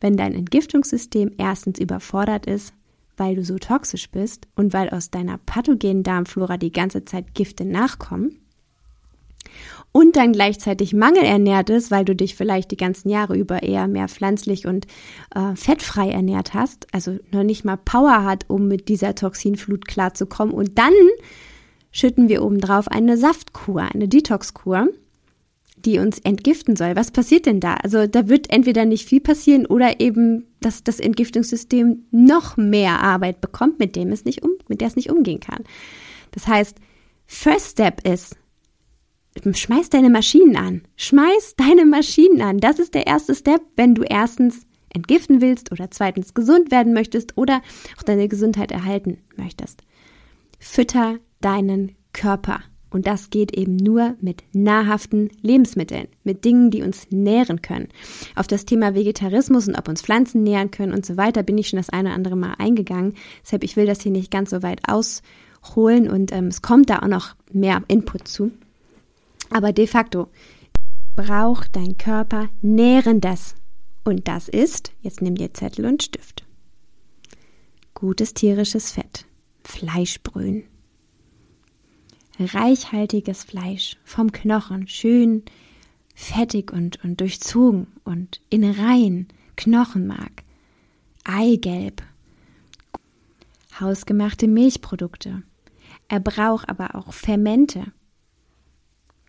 Wenn 0.00 0.16
dein 0.16 0.34
Entgiftungssystem 0.34 1.30
erstens 1.38 1.78
überfordert 1.78 2.46
ist, 2.46 2.74
weil 3.16 3.36
du 3.36 3.44
so 3.44 3.56
toxisch 3.58 4.10
bist 4.10 4.48
und 4.56 4.72
weil 4.72 4.90
aus 4.90 5.12
deiner 5.12 5.38
pathogenen 5.38 6.02
Darmflora 6.02 6.56
die 6.56 6.72
ganze 6.72 7.04
Zeit 7.04 7.34
Gifte 7.34 7.64
nachkommen, 7.64 8.36
und 9.92 10.14
dann 10.16 10.32
gleichzeitig 10.32 10.92
mangelernährt 10.92 11.70
ist, 11.70 11.90
weil 11.90 12.04
du 12.04 12.14
dich 12.14 12.36
vielleicht 12.36 12.70
die 12.70 12.76
ganzen 12.76 13.08
Jahre 13.10 13.36
über 13.36 13.64
eher 13.64 13.88
mehr 13.88 14.08
pflanzlich 14.08 14.66
und 14.66 14.86
äh, 15.34 15.56
fettfrei 15.56 16.10
ernährt 16.10 16.54
hast, 16.54 16.86
also 16.92 17.18
noch 17.32 17.42
nicht 17.42 17.64
mal 17.64 17.76
Power 17.76 18.24
hat, 18.24 18.44
um 18.48 18.68
mit 18.68 18.88
dieser 18.88 19.16
Toxinflut 19.16 19.88
klarzukommen. 19.88 20.54
Und 20.54 20.78
dann 20.78 20.92
schütten 21.92 22.28
wir 22.28 22.42
obendrauf 22.42 22.88
eine 22.88 23.16
Saftkur, 23.16 23.82
eine 23.82 24.08
Detoxkur, 24.08 24.88
die 25.76 25.98
uns 25.98 26.18
entgiften 26.18 26.76
soll. 26.76 26.96
Was 26.96 27.10
passiert 27.10 27.46
denn 27.46 27.60
da? 27.60 27.74
Also 27.74 28.06
da 28.06 28.28
wird 28.28 28.50
entweder 28.50 28.84
nicht 28.84 29.08
viel 29.08 29.20
passieren 29.20 29.66
oder 29.66 30.00
eben, 30.00 30.46
dass 30.60 30.84
das 30.84 31.00
Entgiftungssystem 31.00 32.04
noch 32.10 32.56
mehr 32.56 33.00
Arbeit 33.00 33.40
bekommt, 33.40 33.78
mit 33.78 33.96
dem 33.96 34.12
es 34.12 34.24
nicht 34.24 34.42
um, 34.42 34.50
mit 34.68 34.80
der 34.80 34.88
es 34.88 34.96
nicht 34.96 35.10
umgehen 35.10 35.40
kann. 35.40 35.64
Das 36.32 36.46
heißt, 36.46 36.76
First 37.26 37.72
Step 37.72 38.06
ist, 38.06 38.36
schmeiß 39.50 39.90
deine 39.90 40.10
Maschinen 40.10 40.56
an. 40.56 40.82
Schmeiß 40.96 41.54
deine 41.56 41.86
Maschinen 41.86 42.42
an. 42.42 42.58
Das 42.58 42.78
ist 42.78 42.94
der 42.94 43.06
erste 43.06 43.34
Step, 43.34 43.62
wenn 43.76 43.94
du 43.94 44.02
erstens 44.02 44.66
entgiften 44.92 45.40
willst 45.40 45.70
oder 45.72 45.90
zweitens 45.90 46.34
gesund 46.34 46.70
werden 46.70 46.92
möchtest 46.92 47.38
oder 47.38 47.62
auch 47.96 48.02
deine 48.02 48.28
Gesundheit 48.28 48.72
erhalten 48.72 49.18
möchtest. 49.36 49.82
Fütter 50.58 51.18
deinen 51.40 51.96
Körper. 52.12 52.60
Und 52.90 53.06
das 53.06 53.30
geht 53.30 53.56
eben 53.56 53.76
nur 53.76 54.16
mit 54.20 54.42
nahrhaften 54.52 55.30
Lebensmitteln, 55.42 56.08
mit 56.24 56.44
Dingen, 56.44 56.70
die 56.72 56.82
uns 56.82 57.06
nähren 57.10 57.62
können. 57.62 57.88
Auf 58.34 58.48
das 58.48 58.64
Thema 58.64 58.94
Vegetarismus 58.94 59.68
und 59.68 59.76
ob 59.76 59.88
uns 59.88 60.02
Pflanzen 60.02 60.42
nähren 60.42 60.72
können 60.72 60.92
und 60.92 61.06
so 61.06 61.16
weiter 61.16 61.44
bin 61.44 61.56
ich 61.56 61.68
schon 61.68 61.78
das 61.78 61.90
eine 61.90 62.08
oder 62.08 62.16
andere 62.16 62.36
Mal 62.36 62.54
eingegangen. 62.58 63.14
Deshalb, 63.42 63.62
ich 63.62 63.76
will 63.76 63.86
das 63.86 64.00
hier 64.00 64.12
nicht 64.12 64.32
ganz 64.32 64.50
so 64.50 64.62
weit 64.64 64.80
ausholen 64.88 66.10
und 66.10 66.32
ähm, 66.32 66.46
es 66.46 66.62
kommt 66.62 66.90
da 66.90 66.98
auch 66.98 67.08
noch 67.08 67.36
mehr 67.52 67.82
Input 67.86 68.26
zu. 68.26 68.50
Aber 69.50 69.72
de 69.72 69.86
facto 69.86 70.28
braucht 71.14 71.76
dein 71.76 71.96
Körper 71.96 72.48
Nährendes. 72.60 73.54
Und 74.04 74.26
das 74.26 74.48
ist, 74.48 74.92
jetzt 75.02 75.22
nimm 75.22 75.34
dir 75.34 75.52
Zettel 75.54 75.86
und 75.86 76.02
Stift. 76.02 76.44
Gutes 77.94 78.34
tierisches 78.34 78.92
Fett, 78.92 79.26
Fleischbrühen. 79.62 80.69
Reichhaltiges 82.40 83.44
Fleisch 83.44 83.96
vom 84.04 84.32
Knochen, 84.32 84.88
schön 84.88 85.44
fettig 86.14 86.72
und, 86.72 87.02
und 87.04 87.20
durchzogen 87.20 87.86
und 88.04 88.40
Innereien, 88.50 89.28
Knochenmark, 89.56 90.42
Eigelb, 91.24 92.02
hausgemachte 93.78 94.48
Milchprodukte, 94.48 95.42
Er 96.08 96.20
braucht 96.20 96.68
aber 96.68 96.94
auch 96.94 97.12
Fermente, 97.12 97.92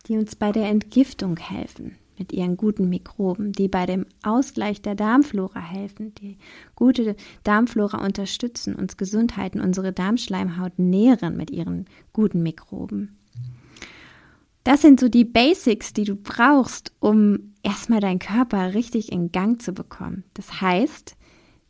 die 0.06 0.16
uns 0.16 0.34
bei 0.34 0.50
der 0.52 0.68
Entgiftung 0.68 1.36
helfen 1.36 1.96
mit 2.18 2.32
ihren 2.32 2.56
guten 2.56 2.88
Mikroben, 2.88 3.52
die 3.52 3.68
bei 3.68 3.86
dem 3.86 4.06
Ausgleich 4.22 4.82
der 4.82 4.94
Darmflora 4.94 5.60
helfen, 5.60 6.14
die 6.14 6.38
gute 6.76 7.16
Darmflora 7.44 8.04
unterstützen, 8.04 8.74
uns 8.74 8.96
Gesundheiten, 8.96 9.60
unsere 9.60 9.92
Darmschleimhaut 9.92 10.78
nähren 10.78 11.36
mit 11.36 11.50
ihren 11.50 11.86
guten 12.12 12.42
Mikroben. 12.42 13.16
Das 14.64 14.80
sind 14.80 15.00
so 15.00 15.08
die 15.08 15.24
Basics, 15.24 15.92
die 15.92 16.04
du 16.04 16.14
brauchst, 16.14 16.92
um 17.00 17.52
erstmal 17.62 18.00
deinen 18.00 18.20
Körper 18.20 18.74
richtig 18.74 19.10
in 19.10 19.32
Gang 19.32 19.60
zu 19.60 19.72
bekommen. 19.72 20.24
Das 20.34 20.60
heißt, 20.60 21.16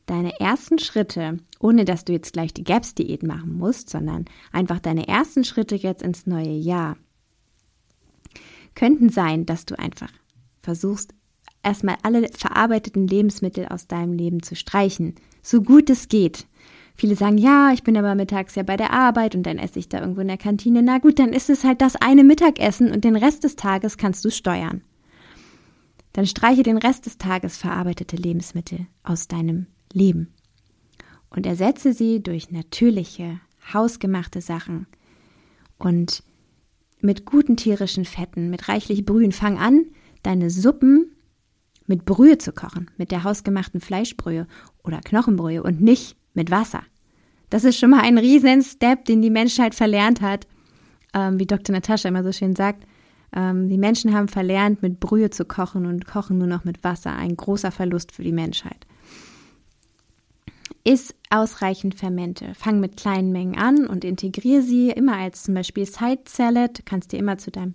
deine 0.06 0.38
ersten 0.40 0.78
Schritte, 0.78 1.38
ohne 1.58 1.84
dass 1.86 2.04
du 2.04 2.12
jetzt 2.12 2.34
gleich 2.34 2.52
die 2.52 2.64
GAPS-Diät 2.64 3.22
machen 3.22 3.56
musst, 3.56 3.88
sondern 3.88 4.26
einfach 4.52 4.78
deine 4.78 5.08
ersten 5.08 5.44
Schritte 5.44 5.74
jetzt 5.74 6.02
ins 6.02 6.26
neue 6.26 6.52
Jahr, 6.52 6.96
könnten 8.74 9.08
sein, 9.08 9.46
dass 9.46 9.64
du 9.64 9.78
einfach 9.78 10.12
versuchst, 10.62 11.14
erstmal 11.62 11.96
alle 12.02 12.28
verarbeiteten 12.28 13.06
Lebensmittel 13.06 13.66
aus 13.66 13.86
deinem 13.86 14.12
Leben 14.12 14.42
zu 14.42 14.56
streichen, 14.56 15.14
so 15.42 15.62
gut 15.62 15.90
es 15.90 16.08
geht. 16.08 16.46
Viele 16.94 17.16
sagen, 17.16 17.38
ja, 17.38 17.72
ich 17.72 17.82
bin 17.82 17.96
aber 17.96 18.14
mittags 18.14 18.54
ja 18.54 18.62
bei 18.62 18.76
der 18.76 18.92
Arbeit 18.92 19.34
und 19.34 19.44
dann 19.44 19.58
esse 19.58 19.78
ich 19.78 19.88
da 19.88 20.00
irgendwo 20.00 20.20
in 20.20 20.28
der 20.28 20.36
Kantine. 20.36 20.82
Na 20.82 20.98
gut, 20.98 21.18
dann 21.18 21.32
ist 21.32 21.50
es 21.50 21.64
halt 21.64 21.80
das 21.80 21.96
eine 21.96 22.22
Mittagessen 22.22 22.92
und 22.92 23.04
den 23.04 23.16
Rest 23.16 23.44
des 23.44 23.56
Tages 23.56 23.96
kannst 23.96 24.24
du 24.24 24.30
steuern. 24.30 24.82
Dann 26.12 26.26
streiche 26.26 26.62
den 26.62 26.76
Rest 26.76 27.06
des 27.06 27.16
Tages 27.16 27.56
verarbeitete 27.56 28.16
Lebensmittel 28.16 28.86
aus 29.02 29.28
deinem 29.28 29.66
Leben 29.92 30.34
und 31.30 31.46
ersetze 31.46 31.94
sie 31.94 32.22
durch 32.22 32.50
natürliche, 32.50 33.40
hausgemachte 33.72 34.42
Sachen 34.42 34.86
und 35.78 36.22
mit 37.00 37.24
guten 37.24 37.56
tierischen 37.56 38.04
Fetten, 38.04 38.50
mit 38.50 38.68
reichlich 38.68 39.04
Brühen. 39.04 39.32
Fang 39.32 39.58
an, 39.58 39.86
deine 40.22 40.50
Suppen 40.50 41.12
mit 41.86 42.04
Brühe 42.04 42.38
zu 42.38 42.52
kochen, 42.52 42.90
mit 42.96 43.10
der 43.10 43.24
hausgemachten 43.24 43.80
Fleischbrühe 43.80 44.46
oder 44.82 45.00
Knochenbrühe 45.00 45.62
und 45.62 45.80
nicht 45.80 46.16
mit 46.34 46.50
Wasser. 46.50 46.82
Das 47.50 47.64
ist 47.64 47.78
schon 47.78 47.90
mal 47.90 48.00
ein 48.00 48.18
riesen 48.18 48.62
Step, 48.62 49.04
den 49.04 49.20
die 49.20 49.30
Menschheit 49.30 49.74
verlernt 49.74 50.20
hat. 50.20 50.46
Ähm, 51.12 51.38
wie 51.38 51.46
Dr. 51.46 51.74
Natascha 51.74 52.08
immer 52.08 52.24
so 52.24 52.32
schön 52.32 52.56
sagt, 52.56 52.86
ähm, 53.34 53.68
die 53.68 53.78
Menschen 53.78 54.14
haben 54.14 54.28
verlernt, 54.28 54.82
mit 54.82 55.00
Brühe 55.00 55.30
zu 55.30 55.44
kochen 55.44 55.84
und 55.86 56.06
kochen 56.06 56.38
nur 56.38 56.46
noch 56.46 56.64
mit 56.64 56.82
Wasser. 56.84 57.14
Ein 57.14 57.36
großer 57.36 57.70
Verlust 57.70 58.12
für 58.12 58.22
die 58.22 58.32
Menschheit. 58.32 58.86
Iss 60.84 61.14
ausreichend 61.30 61.94
Fermente. 61.94 62.54
Fang 62.54 62.80
mit 62.80 62.96
kleinen 62.96 63.32
Mengen 63.32 63.56
an 63.56 63.86
und 63.86 64.04
integriere 64.04 64.62
sie 64.62 64.90
immer 64.90 65.16
als 65.16 65.44
zum 65.44 65.54
Beispiel 65.54 65.86
Side 65.86 66.22
Salad. 66.26 66.78
Du 66.78 66.82
kannst 66.84 67.12
dir 67.12 67.18
immer 67.18 67.38
zu 67.38 67.50
deinem 67.50 67.74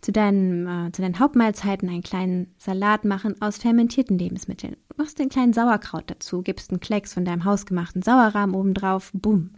zu 0.00 0.12
deinen, 0.12 0.66
äh, 0.66 0.92
zu 0.92 1.02
deinen 1.02 1.18
Hauptmahlzeiten 1.18 1.88
einen 1.88 2.02
kleinen 2.02 2.54
Salat 2.58 3.04
machen 3.04 3.40
aus 3.40 3.58
fermentierten 3.58 4.18
Lebensmitteln. 4.18 4.76
Machst 4.96 5.20
einen 5.20 5.28
kleinen 5.28 5.52
Sauerkraut 5.52 6.04
dazu, 6.06 6.42
gibst 6.42 6.70
einen 6.70 6.80
Klecks 6.80 7.14
von 7.14 7.24
deinem 7.24 7.44
hausgemachten 7.44 8.02
Sauerrahm 8.02 8.54
obendrauf, 8.54 9.10
bumm. 9.12 9.50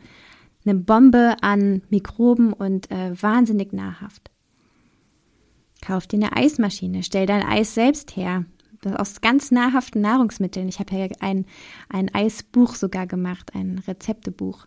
Eine 0.64 0.74
Bombe 0.74 1.36
an 1.40 1.82
Mikroben 1.88 2.52
und 2.52 2.90
äh, 2.90 3.20
wahnsinnig 3.20 3.72
nahrhaft. 3.72 4.30
Kauf 5.80 6.06
dir 6.06 6.18
eine 6.18 6.36
Eismaschine, 6.36 7.02
stell 7.02 7.26
dein 7.26 7.42
Eis 7.42 7.74
selbst 7.74 8.16
her. 8.16 8.44
Aus 8.96 9.20
ganz 9.20 9.50
nahrhaften 9.50 10.00
Nahrungsmitteln. 10.00 10.68
Ich 10.68 10.78
habe 10.78 10.96
ja 10.96 11.06
ein, 11.20 11.44
ein 11.90 12.14
Eisbuch 12.14 12.74
sogar 12.74 13.06
gemacht, 13.06 13.52
ein 13.54 13.82
Rezeptebuch. 13.86 14.66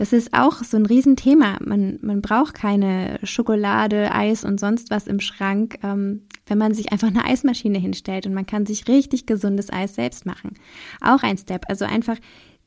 Das 0.00 0.14
ist 0.14 0.32
auch 0.32 0.64
so 0.64 0.78
ein 0.78 0.86
Riesenthema. 0.86 1.58
Man, 1.62 1.98
man 2.00 2.22
braucht 2.22 2.54
keine 2.54 3.18
Schokolade, 3.22 4.10
Eis 4.14 4.46
und 4.46 4.58
sonst 4.58 4.88
was 4.88 5.06
im 5.06 5.20
Schrank, 5.20 5.78
ähm, 5.82 6.22
wenn 6.46 6.56
man 6.56 6.72
sich 6.72 6.90
einfach 6.90 7.08
eine 7.08 7.26
Eismaschine 7.26 7.78
hinstellt 7.78 8.24
und 8.24 8.32
man 8.32 8.46
kann 8.46 8.64
sich 8.64 8.88
richtig 8.88 9.26
gesundes 9.26 9.70
Eis 9.70 9.96
selbst 9.96 10.24
machen. 10.24 10.54
Auch 11.02 11.22
ein 11.22 11.36
Step. 11.36 11.66
Also 11.68 11.84
einfach 11.84 12.16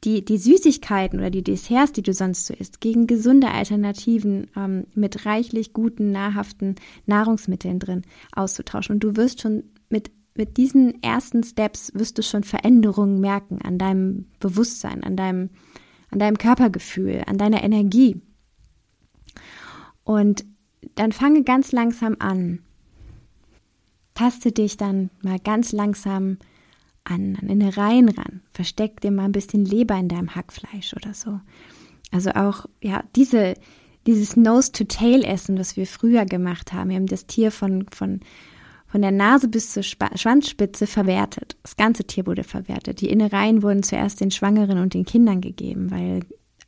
die, 0.04 0.24
die 0.24 0.38
Süßigkeiten 0.38 1.18
oder 1.18 1.32
die 1.32 1.44
Desserts, 1.44 1.94
die 1.94 2.04
du 2.04 2.14
sonst 2.14 2.46
so 2.46 2.54
isst, 2.54 2.82
gegen 2.82 3.08
gesunde 3.08 3.50
Alternativen 3.50 4.52
ähm, 4.56 4.86
mit 4.94 5.26
reichlich 5.26 5.74
guten, 5.74 6.12
nahrhaften 6.12 6.76
Nahrungsmitteln 7.08 7.80
drin 7.80 8.04
auszutauschen. 8.32 8.98
Und 8.98 9.04
du 9.04 9.16
wirst 9.16 9.42
schon 9.42 9.64
mit 9.90 10.12
mit 10.36 10.58
diesen 10.58 11.02
ersten 11.04 11.44
Steps 11.44 11.92
wirst 11.94 12.18
du 12.18 12.24
schon 12.24 12.44
Veränderungen 12.44 13.20
merken 13.20 13.60
an 13.64 13.78
deinem 13.78 14.26
Bewusstsein, 14.40 15.04
an 15.04 15.16
deinem 15.16 15.52
an 16.14 16.20
deinem 16.20 16.38
Körpergefühl, 16.38 17.24
an 17.28 17.38
deiner 17.38 17.64
Energie. 17.64 18.22
Und 20.04 20.46
dann 20.96 21.12
fange 21.12 21.44
ganz 21.44 21.72
langsam 21.72 22.16
an. 22.20 22.60
Taste 24.16 24.52
dich 24.52 24.78
dann 24.78 25.10
mal 25.22 25.40
ganz 25.40 25.72
langsam 25.72 26.38
an, 27.04 27.38
an 27.42 27.50
Innereien 27.50 28.10
ran. 28.10 28.42
Versteck 28.52 29.02
dir 29.02 29.12
mal 29.12 29.26
ein 29.26 29.32
bisschen 29.32 29.66
Leber 29.66 29.96
in 29.96 30.08
deinem 30.08 30.36
Hackfleisch 30.36 30.94
oder 30.94 31.14
so. 31.14 31.40
Also 32.12 32.32
auch, 32.32 32.68
ja, 32.82 33.04
diese, 33.16 33.56
dieses 34.06 34.38
Nose-to-Tail-Essen, 34.38 35.58
was 35.58 35.78
wir 35.78 35.88
früher 35.88 36.26
gemacht 36.26 36.74
haben. 36.74 36.90
Wir 36.90 36.98
haben 36.98 37.08
das 37.08 37.26
Tier 37.26 37.52
von, 37.52 37.88
von 37.92 38.20
von 38.94 39.02
der 39.02 39.10
Nase 39.10 39.48
bis 39.48 39.72
zur 39.72 39.82
Sp 39.82 40.06
Schwanzspitze 40.14 40.86
verwertet. 40.86 41.58
Das 41.64 41.78
ganze 41.78 42.04
Tier 42.04 42.28
wurde 42.28 42.44
verwertet. 42.44 43.02
Die 43.02 43.10
Innereien 43.10 43.64
wurden 43.64 43.82
zuerst 43.82 44.22
den 44.22 44.30
Schwangeren 44.30 44.78
und 44.78 44.94
den 44.94 45.04
Kindern 45.04 45.42
gegeben, 45.42 45.90
weil 45.90 46.20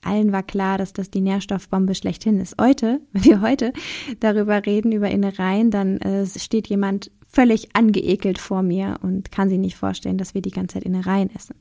allen 0.01 0.31
war 0.31 0.41
klar, 0.41 0.79
dass 0.79 0.91
das 0.91 1.11
die 1.11 1.21
Nährstoffbombe 1.21 1.93
schlechthin 1.93 2.39
ist. 2.39 2.55
Heute, 2.59 2.99
wenn 3.11 3.25
wir 3.25 3.41
heute 3.41 3.73
darüber 4.21 4.65
reden, 4.65 4.91
über 4.91 5.11
Innereien, 5.11 5.69
dann 5.69 5.97
äh, 5.97 6.25
steht 6.25 6.65
jemand 6.65 7.11
völlig 7.27 7.75
angeekelt 7.75 8.39
vor 8.39 8.63
mir 8.63 8.95
und 9.03 9.31
kann 9.31 9.49
sich 9.49 9.59
nicht 9.59 9.75
vorstellen, 9.75 10.17
dass 10.17 10.33
wir 10.33 10.41
die 10.41 10.49
ganze 10.49 10.73
Zeit 10.73 10.83
Innereien 10.83 11.29
essen. 11.35 11.53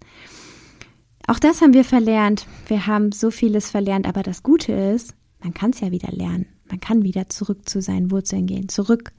Auch 1.27 1.39
das 1.39 1.61
haben 1.61 1.75
wir 1.75 1.85
verlernt. 1.85 2.47
Wir 2.69 2.87
haben 2.87 3.13
so 3.13 3.31
vieles 3.31 3.69
verlernt, 3.69 4.09
aber 4.09 4.23
das 4.23 4.43
Gute 4.43 4.73
ist, 4.73 5.15
man 5.43 5.53
kann 5.53 5.73
es 5.73 5.81
ja 5.81 5.91
wieder 5.91 6.11
lernen. 6.11 6.47
Man 6.71 6.81
kann 6.81 7.03
wieder 7.03 7.29
zurück 7.29 7.69
zu 7.69 7.83
seinen 7.83 8.11
Wurzeln 8.11 8.47
gehen, 8.47 8.71
zurück 8.71 9.13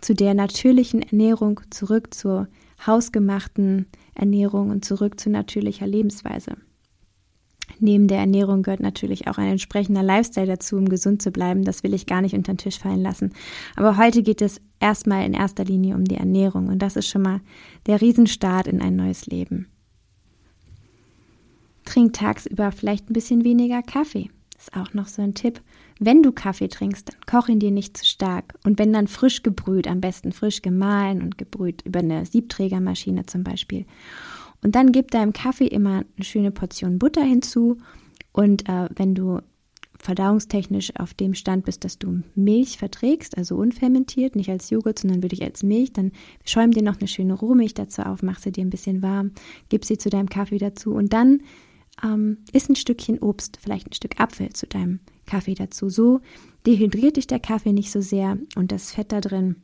zu 0.00 0.14
der 0.14 0.34
natürlichen 0.34 1.02
Ernährung, 1.02 1.60
zurück 1.70 2.14
zur 2.14 2.48
hausgemachten 2.86 3.86
Ernährung 4.14 4.70
und 4.70 4.84
zurück 4.84 5.20
zu 5.20 5.30
natürlicher 5.30 5.86
Lebensweise. 5.86 6.56
Neben 7.78 8.08
der 8.08 8.18
Ernährung 8.18 8.62
gehört 8.62 8.80
natürlich 8.80 9.26
auch 9.28 9.38
ein 9.38 9.48
entsprechender 9.48 10.02
Lifestyle 10.02 10.46
dazu, 10.46 10.76
um 10.76 10.88
gesund 10.88 11.22
zu 11.22 11.30
bleiben. 11.30 11.64
Das 11.64 11.82
will 11.82 11.94
ich 11.94 12.06
gar 12.06 12.20
nicht 12.20 12.34
unter 12.34 12.52
den 12.52 12.58
Tisch 12.58 12.78
fallen 12.78 13.00
lassen. 13.00 13.32
Aber 13.76 13.96
heute 13.96 14.22
geht 14.22 14.42
es 14.42 14.60
erstmal 14.80 15.24
in 15.24 15.32
erster 15.32 15.64
Linie 15.64 15.94
um 15.94 16.04
die 16.04 16.16
Ernährung 16.16 16.68
und 16.68 16.80
das 16.80 16.96
ist 16.96 17.08
schon 17.08 17.22
mal 17.22 17.40
der 17.86 18.00
Riesenstart 18.00 18.66
in 18.66 18.82
ein 18.82 18.96
neues 18.96 19.26
Leben. 19.26 19.68
Trink 21.84 22.12
tagsüber 22.12 22.70
vielleicht 22.72 23.08
ein 23.08 23.14
bisschen 23.14 23.44
weniger 23.44 23.82
Kaffee. 23.82 24.30
Ist 24.58 24.76
auch 24.76 24.92
noch 24.92 25.08
so 25.08 25.22
ein 25.22 25.34
Tipp. 25.34 25.62
Wenn 26.02 26.22
du 26.22 26.32
Kaffee 26.32 26.68
trinkst, 26.68 27.10
dann 27.10 27.20
koch 27.26 27.48
ihn 27.48 27.60
dir 27.60 27.70
nicht 27.70 27.94
zu 27.94 28.06
stark. 28.06 28.54
Und 28.64 28.78
wenn 28.78 28.90
dann 28.90 29.06
frisch 29.06 29.42
gebrüht, 29.42 29.86
am 29.86 30.00
besten 30.00 30.32
frisch 30.32 30.62
gemahlen 30.62 31.20
und 31.20 31.36
gebrüht 31.36 31.82
über 31.82 31.98
eine 31.98 32.24
Siebträgermaschine 32.24 33.26
zum 33.26 33.44
Beispiel. 33.44 33.84
Und 34.62 34.74
dann 34.74 34.92
gib 34.92 35.10
deinem 35.10 35.34
Kaffee 35.34 35.66
immer 35.66 36.04
eine 36.16 36.24
schöne 36.24 36.52
Portion 36.52 36.98
Butter 36.98 37.22
hinzu. 37.22 37.76
Und 38.32 38.66
äh, 38.66 38.88
wenn 38.96 39.14
du 39.14 39.40
verdauungstechnisch 39.98 40.92
auf 40.98 41.12
dem 41.12 41.34
Stand 41.34 41.66
bist, 41.66 41.84
dass 41.84 41.98
du 41.98 42.22
Milch 42.34 42.78
verträgst, 42.78 43.36
also 43.36 43.56
unfermentiert, 43.56 44.36
nicht 44.36 44.48
als 44.48 44.70
Joghurt, 44.70 44.98
sondern 44.98 45.22
wirklich 45.22 45.42
als 45.42 45.62
Milch, 45.62 45.92
dann 45.92 46.12
schäum 46.46 46.70
dir 46.70 46.82
noch 46.82 46.98
eine 46.98 47.08
schöne 47.08 47.34
Rohmilch 47.34 47.74
dazu 47.74 48.00
auf, 48.02 48.22
mach 48.22 48.38
sie 48.38 48.52
dir 48.52 48.64
ein 48.64 48.70
bisschen 48.70 49.02
warm, 49.02 49.32
gib 49.68 49.84
sie 49.84 49.98
zu 49.98 50.08
deinem 50.08 50.30
Kaffee 50.30 50.56
dazu 50.56 50.94
und 50.94 51.12
dann 51.12 51.42
ähm, 52.02 52.38
isst 52.54 52.70
ein 52.70 52.76
Stückchen 52.76 53.18
Obst, 53.18 53.58
vielleicht 53.60 53.90
ein 53.90 53.92
Stück 53.92 54.18
Apfel 54.18 54.50
zu 54.54 54.66
deinem 54.66 55.00
Kaffee 55.30 55.54
dazu. 55.54 55.88
So 55.88 56.20
dehydriert 56.66 57.16
dich 57.16 57.26
der 57.26 57.40
Kaffee 57.40 57.72
nicht 57.72 57.90
so 57.90 58.00
sehr 58.00 58.38
und 58.56 58.72
das 58.72 58.92
Fett 58.92 59.12
da 59.12 59.20
drin 59.20 59.56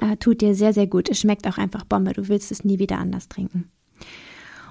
äh, 0.00 0.16
tut 0.16 0.40
dir 0.40 0.54
sehr, 0.54 0.72
sehr 0.72 0.86
gut. 0.86 1.08
Es 1.08 1.20
schmeckt 1.20 1.46
auch 1.46 1.58
einfach 1.58 1.84
Bombe. 1.84 2.12
Du 2.12 2.28
willst 2.28 2.50
es 2.52 2.64
nie 2.64 2.78
wieder 2.78 2.98
anders 2.98 3.28
trinken. 3.28 3.70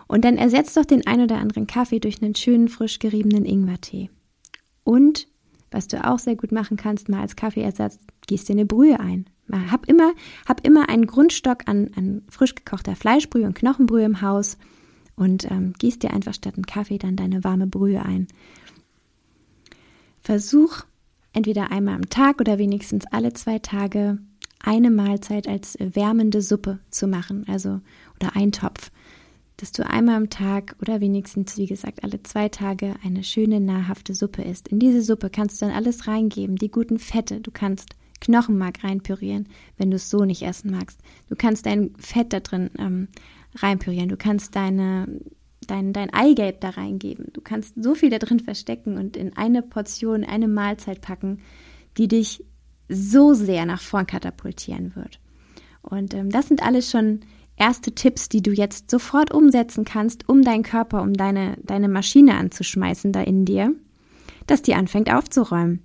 Und 0.07 0.23
dann 0.23 0.37
ersetzt 0.37 0.77
doch 0.77 0.85
den 0.85 1.05
ein 1.05 1.21
oder 1.21 1.37
anderen 1.37 1.67
Kaffee 1.67 1.99
durch 1.99 2.21
einen 2.21 2.35
schönen, 2.35 2.69
frisch 2.69 2.99
geriebenen 2.99 3.45
Ingwertee. 3.45 4.09
Und, 4.83 5.27
was 5.69 5.87
du 5.87 6.05
auch 6.05 6.19
sehr 6.19 6.37
gut 6.37 6.53
machen 6.53 6.77
kannst, 6.77 7.09
mal 7.09 7.21
als 7.21 7.35
Kaffeeersatz, 7.35 7.99
gießt 8.27 8.47
dir 8.47 8.53
eine 8.53 8.65
Brühe 8.65 8.99
ein. 8.99 9.25
Hab 9.69 9.87
immer, 9.87 10.13
hab 10.45 10.65
immer 10.65 10.89
einen 10.89 11.07
Grundstock 11.07 11.67
an, 11.67 11.91
an 11.95 12.23
frisch 12.29 12.55
gekochter 12.55 12.95
Fleischbrühe 12.95 13.45
und 13.45 13.55
Knochenbrühe 13.55 14.03
im 14.03 14.21
Haus 14.21 14.57
und 15.15 15.49
ähm, 15.49 15.73
gießt 15.79 16.03
dir 16.03 16.13
einfach 16.13 16.33
statt 16.33 16.55
einen 16.55 16.65
Kaffee 16.65 16.97
dann 16.97 17.15
deine 17.15 17.43
warme 17.43 17.67
Brühe 17.67 18.03
ein. 18.03 18.27
Versuch 20.27 20.83
entweder 21.31 21.71
einmal 21.71 21.95
am 21.95 22.09
Tag 22.09 22.41
oder 22.41 22.57
wenigstens 22.57 23.05
alle 23.11 23.31
zwei 23.31 23.59
Tage 23.59 24.17
eine 24.59 24.91
Mahlzeit 24.91 25.47
als 25.47 25.77
wärmende 25.79 26.41
Suppe 26.41 26.79
zu 26.89 27.07
machen, 27.07 27.45
also 27.47 27.79
oder 28.19 28.35
Eintopf. 28.35 28.91
dass 29.55 29.71
du 29.71 29.87
einmal 29.89 30.15
am 30.15 30.29
Tag 30.29 30.75
oder 30.81 30.99
wenigstens, 30.99 31.55
wie 31.55 31.65
gesagt, 31.65 32.03
alle 32.03 32.21
zwei 32.23 32.49
Tage 32.49 32.95
eine 33.05 33.23
schöne, 33.23 33.61
nahrhafte 33.61 34.13
Suppe 34.13 34.41
isst. 34.43 34.67
In 34.67 34.79
diese 34.79 35.01
Suppe 35.01 35.29
kannst 35.29 35.61
du 35.61 35.65
dann 35.65 35.73
alles 35.73 36.07
reingeben, 36.07 36.57
die 36.57 36.71
guten 36.71 36.99
Fette. 36.99 37.39
Du 37.39 37.51
kannst 37.51 37.95
Knochenmark 38.19 38.83
reinpürieren, 38.83 39.47
wenn 39.77 39.91
du 39.91 39.95
es 39.95 40.09
so 40.09 40.25
nicht 40.25 40.41
essen 40.41 40.71
magst. 40.71 40.99
Du 41.29 41.37
kannst 41.37 41.65
dein 41.65 41.93
Fett 41.99 42.33
da 42.33 42.41
drin 42.41 42.69
ähm, 42.77 43.07
reinpürieren. 43.55 44.09
Du 44.09 44.17
kannst 44.17 44.57
deine, 44.57 45.07
dein, 45.67 45.93
dein 45.93 46.13
Eigelb 46.13 46.61
da 46.61 46.69
reingeben. 46.69 47.27
Du 47.33 47.41
kannst 47.41 47.73
so 47.81 47.95
viel 47.95 48.09
da 48.09 48.19
drin 48.19 48.39
verstecken 48.39 48.97
und 48.97 49.15
in 49.17 49.35
eine 49.35 49.61
Portion, 49.61 50.23
eine 50.23 50.47
Mahlzeit 50.47 51.01
packen, 51.01 51.39
die 51.97 52.07
dich 52.07 52.43
so 52.89 53.33
sehr 53.33 53.65
nach 53.65 53.81
vorn 53.81 54.07
katapultieren 54.07 54.95
wird. 54.95 55.19
Und 55.81 56.13
ähm, 56.13 56.29
das 56.29 56.47
sind 56.47 56.63
alles 56.63 56.89
schon 56.89 57.21
erste 57.57 57.93
Tipps, 57.93 58.29
die 58.29 58.41
du 58.41 58.51
jetzt 58.51 58.89
sofort 58.91 59.33
umsetzen 59.33 59.83
kannst, 59.83 60.29
um 60.29 60.43
deinen 60.43 60.63
Körper, 60.63 61.01
um 61.01 61.13
deine, 61.13 61.57
deine 61.63 61.89
Maschine 61.89 62.35
anzuschmeißen 62.35 63.11
da 63.11 63.21
in 63.21 63.45
dir, 63.45 63.73
dass 64.45 64.61
die 64.61 64.75
anfängt 64.75 65.11
aufzuräumen. 65.11 65.83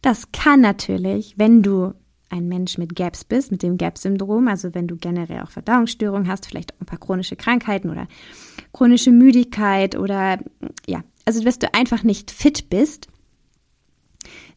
Das 0.00 0.30
kann 0.32 0.60
natürlich, 0.60 1.34
wenn 1.38 1.62
du 1.62 1.92
ein 2.30 2.48
Mensch 2.48 2.78
mit 2.78 2.94
GAPS 2.94 3.24
bist, 3.24 3.50
mit 3.50 3.62
dem 3.62 3.78
GAPS-Syndrom, 3.78 4.48
also 4.48 4.74
wenn 4.74 4.86
du 4.86 4.96
generell 4.96 5.40
auch 5.40 5.50
Verdauungsstörungen 5.50 6.28
hast, 6.28 6.46
vielleicht 6.46 6.74
auch 6.74 6.80
ein 6.80 6.86
paar 6.86 6.98
chronische 6.98 7.36
Krankheiten 7.36 7.90
oder 7.90 8.06
chronische 8.72 9.10
Müdigkeit 9.10 9.96
oder 9.96 10.38
ja, 10.86 11.02
also 11.24 11.42
dass 11.42 11.58
du 11.58 11.72
einfach 11.74 12.02
nicht 12.02 12.30
fit 12.30 12.68
bist, 12.70 13.08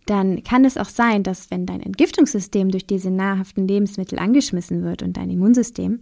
dann 0.05 0.43
kann 0.43 0.65
es 0.65 0.77
auch 0.77 0.89
sein, 0.89 1.23
dass 1.23 1.51
wenn 1.51 1.65
dein 1.65 1.81
Entgiftungssystem 1.81 2.69
durch 2.69 2.85
diese 2.85 3.11
nahrhaften 3.11 3.67
Lebensmittel 3.67 4.19
angeschmissen 4.19 4.83
wird 4.83 5.03
und 5.03 5.17
dein 5.17 5.29
Immunsystem, 5.29 5.99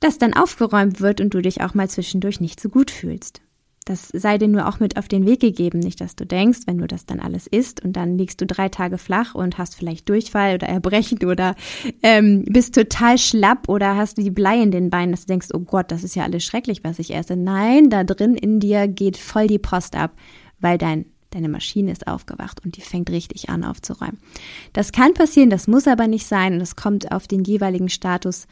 dass 0.00 0.18
dann 0.18 0.34
aufgeräumt 0.34 1.00
wird 1.00 1.20
und 1.20 1.32
du 1.32 1.40
dich 1.40 1.60
auch 1.60 1.74
mal 1.74 1.88
zwischendurch 1.88 2.40
nicht 2.40 2.60
so 2.60 2.68
gut 2.68 2.90
fühlst. 2.90 3.42
Das 3.90 4.06
sei 4.12 4.38
dir 4.38 4.46
nur 4.46 4.68
auch 4.68 4.78
mit 4.78 4.96
auf 4.96 5.08
den 5.08 5.26
Weg 5.26 5.40
gegeben, 5.40 5.80
nicht 5.80 6.00
dass 6.00 6.14
du 6.14 6.24
denkst, 6.24 6.60
wenn 6.66 6.78
du 6.78 6.86
das 6.86 7.06
dann 7.06 7.18
alles 7.18 7.48
isst 7.48 7.84
und 7.84 7.94
dann 7.94 8.16
liegst 8.16 8.40
du 8.40 8.46
drei 8.46 8.68
Tage 8.68 8.98
flach 8.98 9.34
und 9.34 9.58
hast 9.58 9.74
vielleicht 9.74 10.08
Durchfall 10.08 10.54
oder 10.54 10.68
Erbrechen 10.68 11.18
oder 11.24 11.56
ähm, 12.04 12.44
bist 12.44 12.76
total 12.76 13.18
schlapp 13.18 13.68
oder 13.68 13.96
hast 13.96 14.16
die 14.18 14.30
Blei 14.30 14.62
in 14.62 14.70
den 14.70 14.90
Beinen, 14.90 15.10
dass 15.10 15.22
du 15.22 15.32
denkst, 15.32 15.48
oh 15.52 15.58
Gott, 15.58 15.90
das 15.90 16.04
ist 16.04 16.14
ja 16.14 16.22
alles 16.22 16.44
schrecklich, 16.44 16.84
was 16.84 17.00
ich 17.00 17.12
esse. 17.12 17.34
Nein, 17.34 17.90
da 17.90 18.04
drin 18.04 18.36
in 18.36 18.60
dir 18.60 18.86
geht 18.86 19.16
voll 19.16 19.48
die 19.48 19.58
Post 19.58 19.96
ab, 19.96 20.12
weil 20.60 20.78
dein 20.78 21.06
Deine 21.30 21.48
Maschine 21.48 21.92
ist 21.92 22.08
aufgewacht 22.08 22.64
und 22.64 22.76
die 22.76 22.80
fängt 22.80 23.08
richtig 23.08 23.50
an 23.50 23.62
aufzuräumen. 23.62 24.18
Das 24.72 24.90
kann 24.90 25.14
passieren, 25.14 25.48
das 25.48 25.68
muss 25.68 25.86
aber 25.86 26.08
nicht 26.08 26.26
sein 26.26 26.54
und 26.54 26.60
es 26.60 26.74
kommt 26.74 27.12
auf 27.12 27.28
den 27.28 27.44
jeweiligen 27.44 27.88
Status 27.88 28.48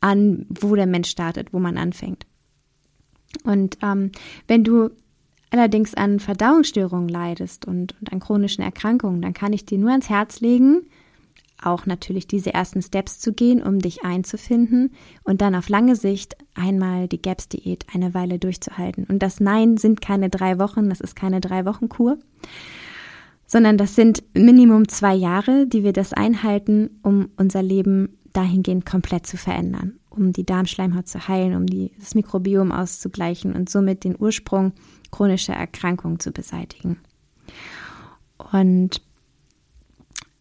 an, 0.00 0.46
wo 0.48 0.76
der 0.76 0.86
Mensch 0.86 1.10
startet, 1.10 1.52
wo 1.52 1.58
man 1.58 1.76
anfängt. 1.76 2.26
Und 3.44 3.78
ähm, 3.82 4.10
wenn 4.46 4.64
du 4.64 4.90
allerdings 5.50 5.94
an 5.94 6.20
Verdauungsstörungen 6.20 7.08
leidest 7.08 7.66
und, 7.66 7.94
und 8.00 8.12
an 8.12 8.20
chronischen 8.20 8.62
Erkrankungen, 8.62 9.22
dann 9.22 9.34
kann 9.34 9.52
ich 9.52 9.64
dir 9.64 9.78
nur 9.78 9.90
ans 9.90 10.08
Herz 10.08 10.40
legen, 10.40 10.82
auch 11.62 11.86
natürlich 11.86 12.26
diese 12.26 12.54
ersten 12.54 12.82
Steps 12.82 13.18
zu 13.18 13.32
gehen, 13.32 13.62
um 13.62 13.80
dich 13.80 14.04
einzufinden 14.04 14.92
und 15.24 15.40
dann 15.40 15.54
auf 15.54 15.68
lange 15.68 15.96
Sicht 15.96 16.36
einmal 16.54 17.08
die 17.08 17.20
GAPS-Diät 17.20 17.86
eine 17.92 18.14
Weile 18.14 18.38
durchzuhalten. 18.38 19.04
Und 19.04 19.22
das 19.22 19.40
Nein 19.40 19.76
sind 19.76 20.00
keine 20.00 20.30
drei 20.30 20.58
Wochen, 20.58 20.88
das 20.88 21.00
ist 21.00 21.16
keine 21.16 21.40
drei 21.40 21.66
Wochen 21.66 21.88
Kur, 21.88 22.18
sondern 23.46 23.76
das 23.76 23.94
sind 23.94 24.22
Minimum 24.34 24.88
zwei 24.88 25.14
Jahre, 25.14 25.66
die 25.66 25.84
wir 25.84 25.92
das 25.92 26.12
einhalten, 26.12 27.00
um 27.02 27.30
unser 27.36 27.62
Leben 27.62 28.16
dahingehend 28.32 28.86
komplett 28.86 29.26
zu 29.26 29.36
verändern, 29.36 29.98
um 30.10 30.32
die 30.32 30.44
Darmschleimhaut 30.44 31.08
zu 31.08 31.28
heilen, 31.28 31.54
um 31.54 31.66
die, 31.66 31.92
das 31.98 32.14
Mikrobiom 32.14 32.72
auszugleichen 32.72 33.54
und 33.54 33.70
somit 33.70 34.04
den 34.04 34.16
Ursprung 34.18 34.72
chronischer 35.10 35.54
Erkrankungen 35.54 36.20
zu 36.20 36.32
beseitigen. 36.32 36.98
Und 38.52 39.02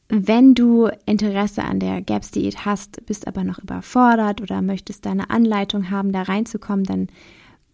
wenn 0.09 0.55
du 0.55 0.89
Interesse 1.05 1.63
an 1.63 1.79
der 1.79 2.01
GAPS-Diät 2.01 2.65
hast, 2.65 3.05
bist 3.05 3.27
aber 3.27 3.43
noch 3.43 3.59
überfordert 3.59 4.41
oder 4.41 4.61
möchtest 4.61 5.05
deine 5.05 5.29
Anleitung 5.29 5.91
haben, 5.91 6.11
da 6.11 6.23
reinzukommen, 6.23 6.83
dann 6.83 7.07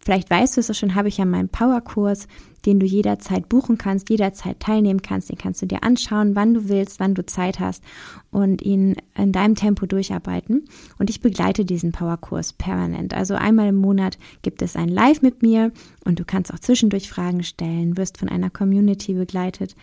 Vielleicht 0.06 0.30
weißt 0.30 0.56
du 0.56 0.60
es 0.60 0.78
schon, 0.78 0.94
habe 0.94 1.08
ich 1.08 1.16
ja 1.16 1.24
meinen 1.24 1.48
Powerkurs, 1.48 2.28
den 2.64 2.78
du 2.78 2.86
jederzeit 2.86 3.48
buchen 3.48 3.76
kannst, 3.76 4.08
jederzeit 4.08 4.60
teilnehmen 4.60 5.02
kannst. 5.02 5.30
Den 5.30 5.36
kannst 5.36 5.62
du 5.62 5.66
dir 5.66 5.82
anschauen, 5.82 6.36
wann 6.36 6.54
du 6.54 6.68
willst, 6.68 7.00
wann 7.00 7.16
du 7.16 7.26
Zeit 7.26 7.58
hast 7.58 7.82
und 8.30 8.62
ihn 8.62 8.94
in 9.16 9.32
deinem 9.32 9.56
Tempo 9.56 9.84
durcharbeiten. 9.84 10.68
Und 11.00 11.10
ich 11.10 11.22
begleite 11.22 11.64
diesen 11.64 11.90
Powerkurs 11.90 12.52
permanent. 12.52 13.14
Also 13.14 13.34
einmal 13.34 13.70
im 13.70 13.74
Monat 13.74 14.16
gibt 14.42 14.62
es 14.62 14.76
ein 14.76 14.90
Live 14.90 15.22
mit 15.22 15.42
mir 15.42 15.72
und 16.04 16.20
du 16.20 16.24
kannst 16.24 16.54
auch 16.54 16.60
zwischendurch 16.60 17.10
Fragen 17.10 17.42
stellen, 17.42 17.96
wirst 17.96 18.18
von 18.18 18.28
einer 18.28 18.48
Community 18.48 19.14
begleitet. 19.14 19.74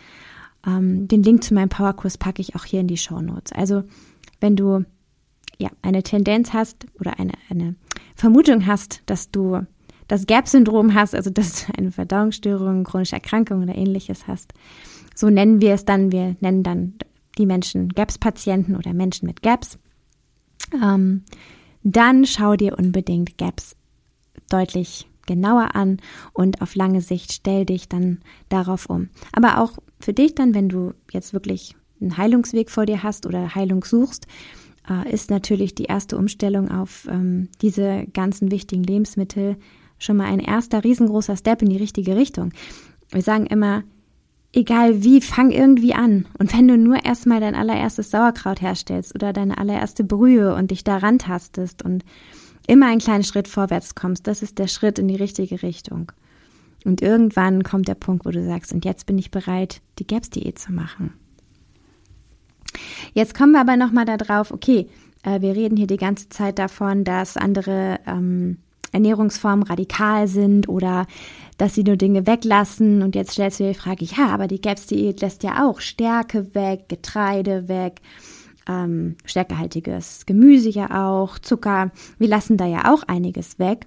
Ähm, 0.66 1.06
den 1.06 1.22
Link 1.22 1.44
zu 1.44 1.52
meinem 1.52 1.68
Powerkurs 1.68 2.16
packe 2.16 2.40
ich 2.40 2.56
auch 2.56 2.64
hier 2.64 2.80
in 2.80 2.88
die 2.88 2.96
Show 2.96 3.20
Notes. 3.20 3.52
Also 3.52 3.84
wenn 4.40 4.56
du 4.56 4.86
ja 5.58 5.68
eine 5.82 6.02
Tendenz 6.02 6.54
hast 6.54 6.86
oder 6.98 7.18
eine, 7.18 7.32
eine 7.50 7.74
Vermutung 8.16 8.66
hast, 8.66 9.02
dass 9.04 9.30
du 9.30 9.66
das 10.08 10.26
GAP-Syndrom 10.26 10.94
hast, 10.94 11.14
also 11.14 11.30
dass 11.30 11.66
du 11.66 11.72
eine 11.78 11.92
Verdauungsstörung, 11.92 12.84
chronische 12.84 13.16
Erkrankung 13.16 13.62
oder 13.62 13.74
ähnliches 13.74 14.26
hast. 14.26 14.52
So 15.14 15.30
nennen 15.30 15.60
wir 15.60 15.74
es 15.74 15.84
dann. 15.84 16.12
Wir 16.12 16.36
nennen 16.40 16.62
dann 16.62 16.94
die 17.38 17.46
Menschen 17.46 17.88
GAPS-Patienten 17.88 18.76
oder 18.76 18.92
Menschen 18.92 19.26
mit 19.26 19.42
GAPS. 19.42 19.78
Ähm, 20.82 21.24
dann 21.82 22.24
schau 22.24 22.56
dir 22.56 22.78
unbedingt 22.78 23.38
GAPS 23.38 23.76
deutlich 24.50 25.06
genauer 25.26 25.74
an 25.74 25.98
und 26.32 26.60
auf 26.60 26.74
lange 26.74 27.00
Sicht 27.00 27.32
stell 27.32 27.64
dich 27.64 27.88
dann 27.88 28.18
darauf 28.48 28.86
um. 28.86 29.08
Aber 29.32 29.58
auch 29.58 29.78
für 30.00 30.12
dich 30.12 30.34
dann, 30.34 30.54
wenn 30.54 30.68
du 30.68 30.92
jetzt 31.10 31.32
wirklich 31.32 31.74
einen 32.00 32.16
Heilungsweg 32.16 32.70
vor 32.70 32.86
dir 32.86 33.02
hast 33.02 33.26
oder 33.26 33.54
Heilung 33.54 33.84
suchst, 33.84 34.26
äh, 34.88 35.10
ist 35.10 35.30
natürlich 35.30 35.74
die 35.74 35.84
erste 35.84 36.16
Umstellung 36.18 36.70
auf 36.70 37.08
ähm, 37.10 37.48
diese 37.62 38.06
ganzen 38.12 38.50
wichtigen 38.50 38.84
Lebensmittel 38.84 39.56
schon 40.04 40.16
mal 40.16 40.26
ein 40.26 40.40
erster 40.40 40.84
riesengroßer 40.84 41.36
Step 41.36 41.62
in 41.62 41.70
die 41.70 41.76
richtige 41.76 42.16
Richtung. 42.16 42.52
Wir 43.10 43.22
sagen 43.22 43.46
immer, 43.46 43.82
egal 44.52 45.02
wie, 45.02 45.20
fang 45.20 45.50
irgendwie 45.50 45.94
an. 45.94 46.26
Und 46.38 46.56
wenn 46.56 46.68
du 46.68 46.76
nur 46.76 47.04
erstmal 47.04 47.40
dein 47.40 47.54
allererstes 47.54 48.10
Sauerkraut 48.10 48.60
herstellst 48.60 49.14
oder 49.14 49.32
deine 49.32 49.58
allererste 49.58 50.04
Brühe 50.04 50.54
und 50.54 50.70
dich 50.70 50.84
daran 50.84 51.18
tastest 51.18 51.82
und 51.82 52.04
immer 52.66 52.86
einen 52.86 53.00
kleinen 53.00 53.24
Schritt 53.24 53.48
vorwärts 53.48 53.94
kommst, 53.94 54.26
das 54.26 54.42
ist 54.42 54.58
der 54.58 54.68
Schritt 54.68 54.98
in 54.98 55.08
die 55.08 55.16
richtige 55.16 55.62
Richtung. 55.62 56.12
Und 56.84 57.00
irgendwann 57.02 57.62
kommt 57.62 57.88
der 57.88 57.94
Punkt, 57.94 58.26
wo 58.26 58.30
du 58.30 58.44
sagst, 58.44 58.72
und 58.72 58.84
jetzt 58.84 59.06
bin 59.06 59.18
ich 59.18 59.30
bereit, 59.30 59.80
die 59.98 60.06
GAPS-Diät 60.06 60.58
zu 60.58 60.72
machen. 60.72 61.14
Jetzt 63.14 63.34
kommen 63.34 63.52
wir 63.52 63.60
aber 63.60 63.76
nochmal 63.76 64.04
darauf, 64.04 64.50
okay, 64.50 64.88
äh, 65.22 65.40
wir 65.40 65.54
reden 65.54 65.76
hier 65.76 65.86
die 65.86 65.96
ganze 65.96 66.28
Zeit 66.28 66.58
davon, 66.58 67.04
dass 67.04 67.36
andere 67.36 68.00
ähm, 68.06 68.58
Ernährungsformen 68.94 69.64
radikal 69.64 70.28
sind 70.28 70.68
oder 70.68 71.06
dass 71.58 71.74
sie 71.74 71.84
nur 71.84 71.96
Dinge 71.96 72.26
weglassen. 72.26 73.02
Und 73.02 73.14
jetzt 73.14 73.32
stellst 73.32 73.60
du 73.60 73.64
dir 73.64 73.72
die 73.72 73.78
Frage, 73.78 74.04
ja, 74.04 74.28
aber 74.28 74.46
die 74.46 74.60
GAPS-Diät 74.60 75.20
lässt 75.20 75.42
ja 75.42 75.66
auch 75.68 75.80
Stärke 75.80 76.54
weg, 76.54 76.88
Getreide 76.88 77.68
weg, 77.68 78.00
ähm, 78.66 79.16
stärkehaltiges 79.24 80.26
Gemüse 80.26 80.70
ja 80.70 81.08
auch, 81.08 81.38
Zucker. 81.38 81.90
Wir 82.18 82.28
lassen 82.28 82.56
da 82.56 82.66
ja 82.66 82.92
auch 82.92 83.02
einiges 83.04 83.58
weg. 83.58 83.86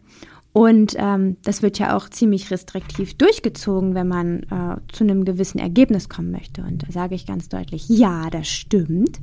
Und 0.54 0.96
ähm, 0.98 1.38
das 1.44 1.62
wird 1.62 1.78
ja 1.78 1.96
auch 1.96 2.10
ziemlich 2.10 2.50
restriktiv 2.50 3.16
durchgezogen, 3.16 3.94
wenn 3.94 4.08
man 4.08 4.44
äh, 4.44 4.78
zu 4.92 5.04
einem 5.04 5.24
gewissen 5.24 5.60
Ergebnis 5.60 6.10
kommen 6.10 6.32
möchte. 6.32 6.64
Und 6.64 6.82
da 6.88 6.92
sage 6.92 7.14
ich 7.14 7.28
ganz 7.28 7.48
deutlich, 7.48 7.88
ja, 7.90 8.30
das 8.32 8.48
stimmt. 8.48 9.20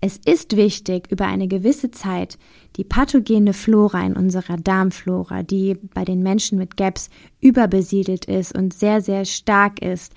Es 0.00 0.18
ist 0.24 0.56
wichtig, 0.56 1.10
über 1.10 1.26
eine 1.26 1.48
gewisse 1.48 1.90
Zeit 1.90 2.38
die 2.76 2.84
pathogene 2.84 3.52
Flora 3.52 4.04
in 4.06 4.14
unserer 4.14 4.56
Darmflora, 4.56 5.42
die 5.42 5.76
bei 5.94 6.04
den 6.04 6.22
Menschen 6.22 6.58
mit 6.58 6.76
GAPS 6.76 7.10
überbesiedelt 7.40 8.26
ist 8.26 8.56
und 8.56 8.72
sehr, 8.72 9.00
sehr 9.00 9.24
stark 9.24 9.82
ist, 9.82 10.12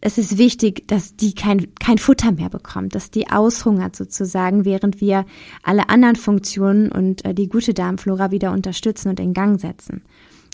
es 0.00 0.18
ist 0.18 0.38
wichtig, 0.38 0.88
dass 0.88 1.16
die 1.16 1.34
kein, 1.34 1.74
kein 1.74 1.98
Futter 1.98 2.32
mehr 2.32 2.48
bekommt, 2.48 2.94
dass 2.94 3.10
die 3.10 3.30
aushungert 3.30 3.94
sozusagen, 3.94 4.64
während 4.64 5.00
wir 5.00 5.26
alle 5.62 5.88
anderen 5.90 6.16
Funktionen 6.16 6.90
und 6.90 7.24
äh, 7.24 7.34
die 7.34 7.48
gute 7.48 7.74
Darmflora 7.74 8.30
wieder 8.30 8.52
unterstützen 8.52 9.10
und 9.10 9.20
in 9.20 9.34
Gang 9.34 9.60
setzen. 9.60 10.02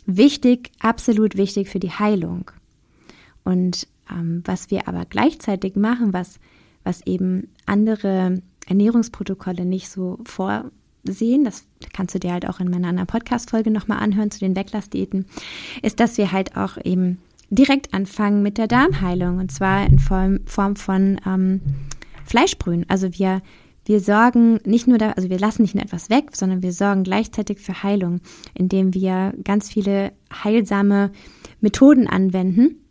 Wichtig, 0.05 0.73
absolut 0.81 1.37
wichtig 1.37 1.69
für 1.69 1.79
die 1.79 1.91
Heilung. 1.91 2.51
Und 3.45 3.87
ähm, 4.11 4.43
was 4.45 4.71
wir 4.71 4.89
aber 4.89 5.05
gleichzeitig 5.05 5.77
machen, 5.77 6.13
was 6.13 6.41
was 6.87 7.07
eben 7.07 7.49
andere 7.67 8.41
Ernährungsprotokolle 8.67 9.65
nicht 9.65 9.91
so 9.91 10.19
vorsehen, 10.25 11.45
das 11.45 11.65
kannst 11.93 12.15
du 12.15 12.19
dir 12.19 12.33
halt 12.33 12.49
auch 12.49 12.61
in 12.61 12.71
meiner 12.71 12.89
anderen 12.89 13.07
Podcast-Folge 13.07 13.71
nochmal 13.71 13.99
anhören 13.99 14.31
zu 14.31 14.41
den 14.41 14.57
Weglassdiäten, 14.57 15.27
ist, 15.83 16.01
dass 16.01 16.19
wir 16.19 16.33
halt 16.33 16.57
auch 16.57 16.79
eben 16.85 17.19
direkt 17.51 17.95
anfangen 17.95 18.43
mit 18.43 18.59
der 18.59 18.67
Darmheilung 18.67 19.39
und 19.39 19.53
zwar 19.53 19.87
in 19.87 19.99
Form, 19.99 20.41
Form 20.47 20.77
von 20.77 21.21
ähm, 21.27 21.61
Fleischbrühen. 22.25 22.87
Also 22.89 23.13
wir 23.13 23.43
wir 23.89 24.01
sorgen 24.01 24.59
nicht 24.65 24.89
nur 24.89 24.99
da, 24.99 25.13
also 25.13 25.31
wir 25.31 25.39
lassen 25.39 25.63
nicht 25.63 25.77
nur 25.77 25.85
etwas 25.85 26.11
weg, 26.11 26.31
sondern 26.35 26.61
wir 26.61 26.73
sorgen 26.73 27.05
gleichzeitig 27.05 27.61
für 27.61 27.85
Heilung, 27.85 28.21
indem 28.53 28.95
wir 28.95 29.33
ganz 29.45 29.69
viele 29.69 30.11
heilsame 30.43 31.13
Methoden 31.61 32.09
anwenden 32.09 32.86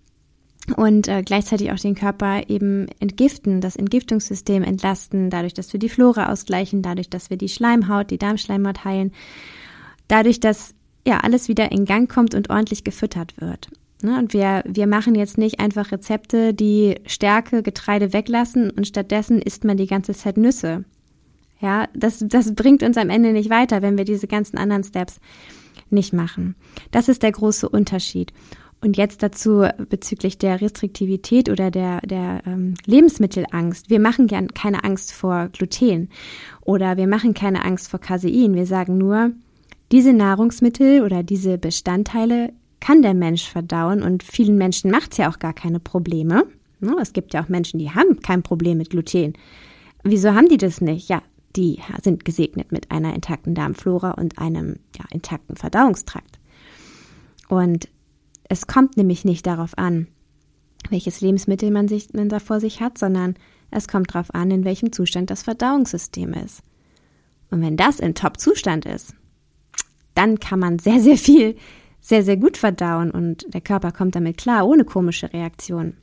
und 0.76 1.08
äh, 1.08 1.22
gleichzeitig 1.24 1.72
auch 1.72 1.80
den 1.80 1.96
Körper 1.96 2.50
eben 2.50 2.88
entgiften, 3.00 3.62
das 3.62 3.76
Entgiftungssystem 3.76 4.64
entlasten, 4.64 5.30
dadurch, 5.30 5.54
dass 5.54 5.72
wir 5.74 5.80
die 5.80 5.90
Flora 5.90 6.32
ausgleichen, 6.32 6.82
dadurch, 6.82 7.10
dass 7.10 7.30
wir 7.30 7.38
die 7.38 7.50
Schleimhaut, 7.50 8.10
die 8.10 8.18
Darmschleimhaut 8.18 8.84
heilen, 8.84 9.12
dadurch, 10.08 10.40
dass 10.40 10.74
ja 11.06 11.20
alles 11.20 11.48
wieder 11.48 11.72
in 11.72 11.86
Gang 11.86 12.12
kommt 12.12 12.34
und 12.34 12.50
ordentlich 12.50 12.84
gefüttert 12.84 13.40
wird. 13.40 13.70
Ne? 14.02 14.18
Und 14.18 14.34
wir, 14.34 14.64
wir 14.68 14.88
machen 14.88 15.16
jetzt 15.16 15.38
nicht 15.38 15.60
einfach 15.60 15.92
Rezepte, 15.92 16.54
die 16.54 16.96
Stärke, 17.06 17.64
Getreide 17.64 18.12
weglassen 18.12 18.72
und 18.72 18.88
stattdessen 18.88 19.42
isst 19.42 19.64
man 19.64 19.78
die 19.78 19.88
ganze 19.88 20.14
Zeit 20.14 20.38
Nüsse. 20.38 20.84
Ja, 21.62 21.88
das, 21.94 22.24
das 22.28 22.54
bringt 22.54 22.84
uns 22.84 22.98
am 22.98 23.10
Ende 23.10 23.32
nicht 23.32 23.50
weiter, 23.50 23.82
wenn 23.82 23.98
wir 23.98 24.06
diese 24.06 24.28
ganzen 24.28 24.58
anderen 24.58 24.84
Steps 24.84 25.20
nicht 25.90 26.14
machen. 26.14 26.56
Das 26.92 27.08
ist 27.08 27.24
der 27.24 27.32
große 27.32 27.70
Unterschied. 27.70 28.34
Und 28.86 28.98
jetzt 28.98 29.24
dazu 29.24 29.66
bezüglich 29.90 30.38
der 30.38 30.62
Restriktivität 30.62 31.50
oder 31.50 31.72
der, 31.72 32.02
der 32.02 32.44
ähm, 32.46 32.76
Lebensmittelangst. 32.86 33.90
Wir 33.90 34.00
machen 34.00 34.28
gern 34.28 34.50
keine 34.50 34.84
Angst 34.84 35.12
vor 35.12 35.48
Gluten 35.48 36.10
oder 36.62 36.96
wir 36.96 37.08
machen 37.08 37.34
keine 37.34 37.66
Angst 37.66 37.90
vor 37.90 38.00
Casein. 38.00 38.54
Wir 38.54 38.68
sagen 38.68 39.00
nur, 39.00 39.32
diese 39.92 40.14
Nahrungsmittel 40.14 41.02
oder 41.02 41.24
diese 41.24 41.58
Bestandteile 41.58 42.54
kann 42.80 43.02
der 43.02 43.16
Mensch 43.16 43.50
verdauen 43.50 44.04
und 44.04 44.22
vielen 44.22 44.56
Menschen 44.56 44.92
macht 44.92 45.14
es 45.14 45.18
ja 45.18 45.32
auch 45.32 45.40
gar 45.40 45.54
keine 45.54 45.80
Probleme. 45.80 46.44
Ne, 46.80 46.96
es 47.02 47.12
gibt 47.12 47.34
ja 47.34 47.44
auch 47.44 47.50
Menschen, 47.50 47.80
die 47.80 47.90
haben 47.90 48.20
kein 48.20 48.44
Problem 48.44 48.78
mit 48.78 48.92
Gluten. 48.92 49.34
Wieso 50.04 50.36
haben 50.36 50.48
die 50.48 50.58
das 50.58 50.80
nicht? 50.80 51.10
Ja, 51.10 51.24
die 51.56 51.80
sind 52.04 52.24
gesegnet 52.24 52.72
mit 52.72 52.92
einer 52.92 53.16
intakten 53.16 53.56
Darmflora 53.56 54.12
und 54.12 54.38
einem 54.38 54.76
ja, 54.96 55.06
intakten 55.10 55.56
Verdauungstrakt. 55.56 56.38
Und 57.48 57.88
es 58.50 58.68
kommt 58.68 58.98
nämlich 58.98 59.26
nicht 59.26 59.46
darauf 59.46 59.78
an, 59.78 60.08
welches 60.90 61.22
Lebensmittel 61.22 61.72
man, 61.72 61.88
sich, 61.88 62.14
man 62.14 62.30
da 62.30 62.40
vor 62.40 62.60
sich 62.60 62.82
hat, 62.82 62.98
sondern 62.98 63.36
es 63.72 63.88
kommt 63.88 64.14
darauf 64.14 64.34
an, 64.34 64.52
in 64.52 64.64
welchem 64.66 64.92
Zustand 64.92 65.30
das 65.30 65.44
Verdauungssystem 65.44 66.34
ist. 66.34 66.62
Und 67.50 67.62
wenn 67.62 67.78
das 67.78 68.00
in 68.00 68.16
Top-Zustand 68.16 68.86
ist, 68.86 69.16
dann 70.14 70.40
kann 70.40 70.60
man 70.60 70.80
sehr, 70.80 71.00
sehr 71.00 71.18
viel, 71.18 71.56
sehr, 72.00 72.24
sehr 72.24 72.38
gut 72.38 72.58
verdauen 72.58 73.12
und 73.12 73.54
der 73.54 73.62
Körper 73.62 73.92
kommt 73.92 74.16
damit 74.16 74.38
klar, 74.38 74.68
ohne 74.68 74.86
komische 74.86 75.34
Reaktionen. 75.34 75.98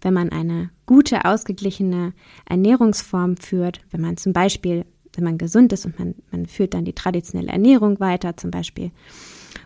Wenn 0.00 0.14
man 0.14 0.30
eine 0.30 0.70
gute, 0.86 1.24
ausgeglichene 1.24 2.14
Ernährungsform 2.46 3.36
führt, 3.36 3.80
wenn 3.90 4.00
man 4.00 4.16
zum 4.16 4.32
Beispiel, 4.32 4.86
wenn 5.14 5.24
man 5.24 5.38
gesund 5.38 5.72
ist 5.72 5.86
und 5.86 5.98
man, 5.98 6.14
man 6.30 6.46
führt 6.46 6.74
dann 6.74 6.84
die 6.84 6.94
traditionelle 6.94 7.52
Ernährung 7.52 8.00
weiter, 8.00 8.36
zum 8.36 8.50
Beispiel, 8.50 8.90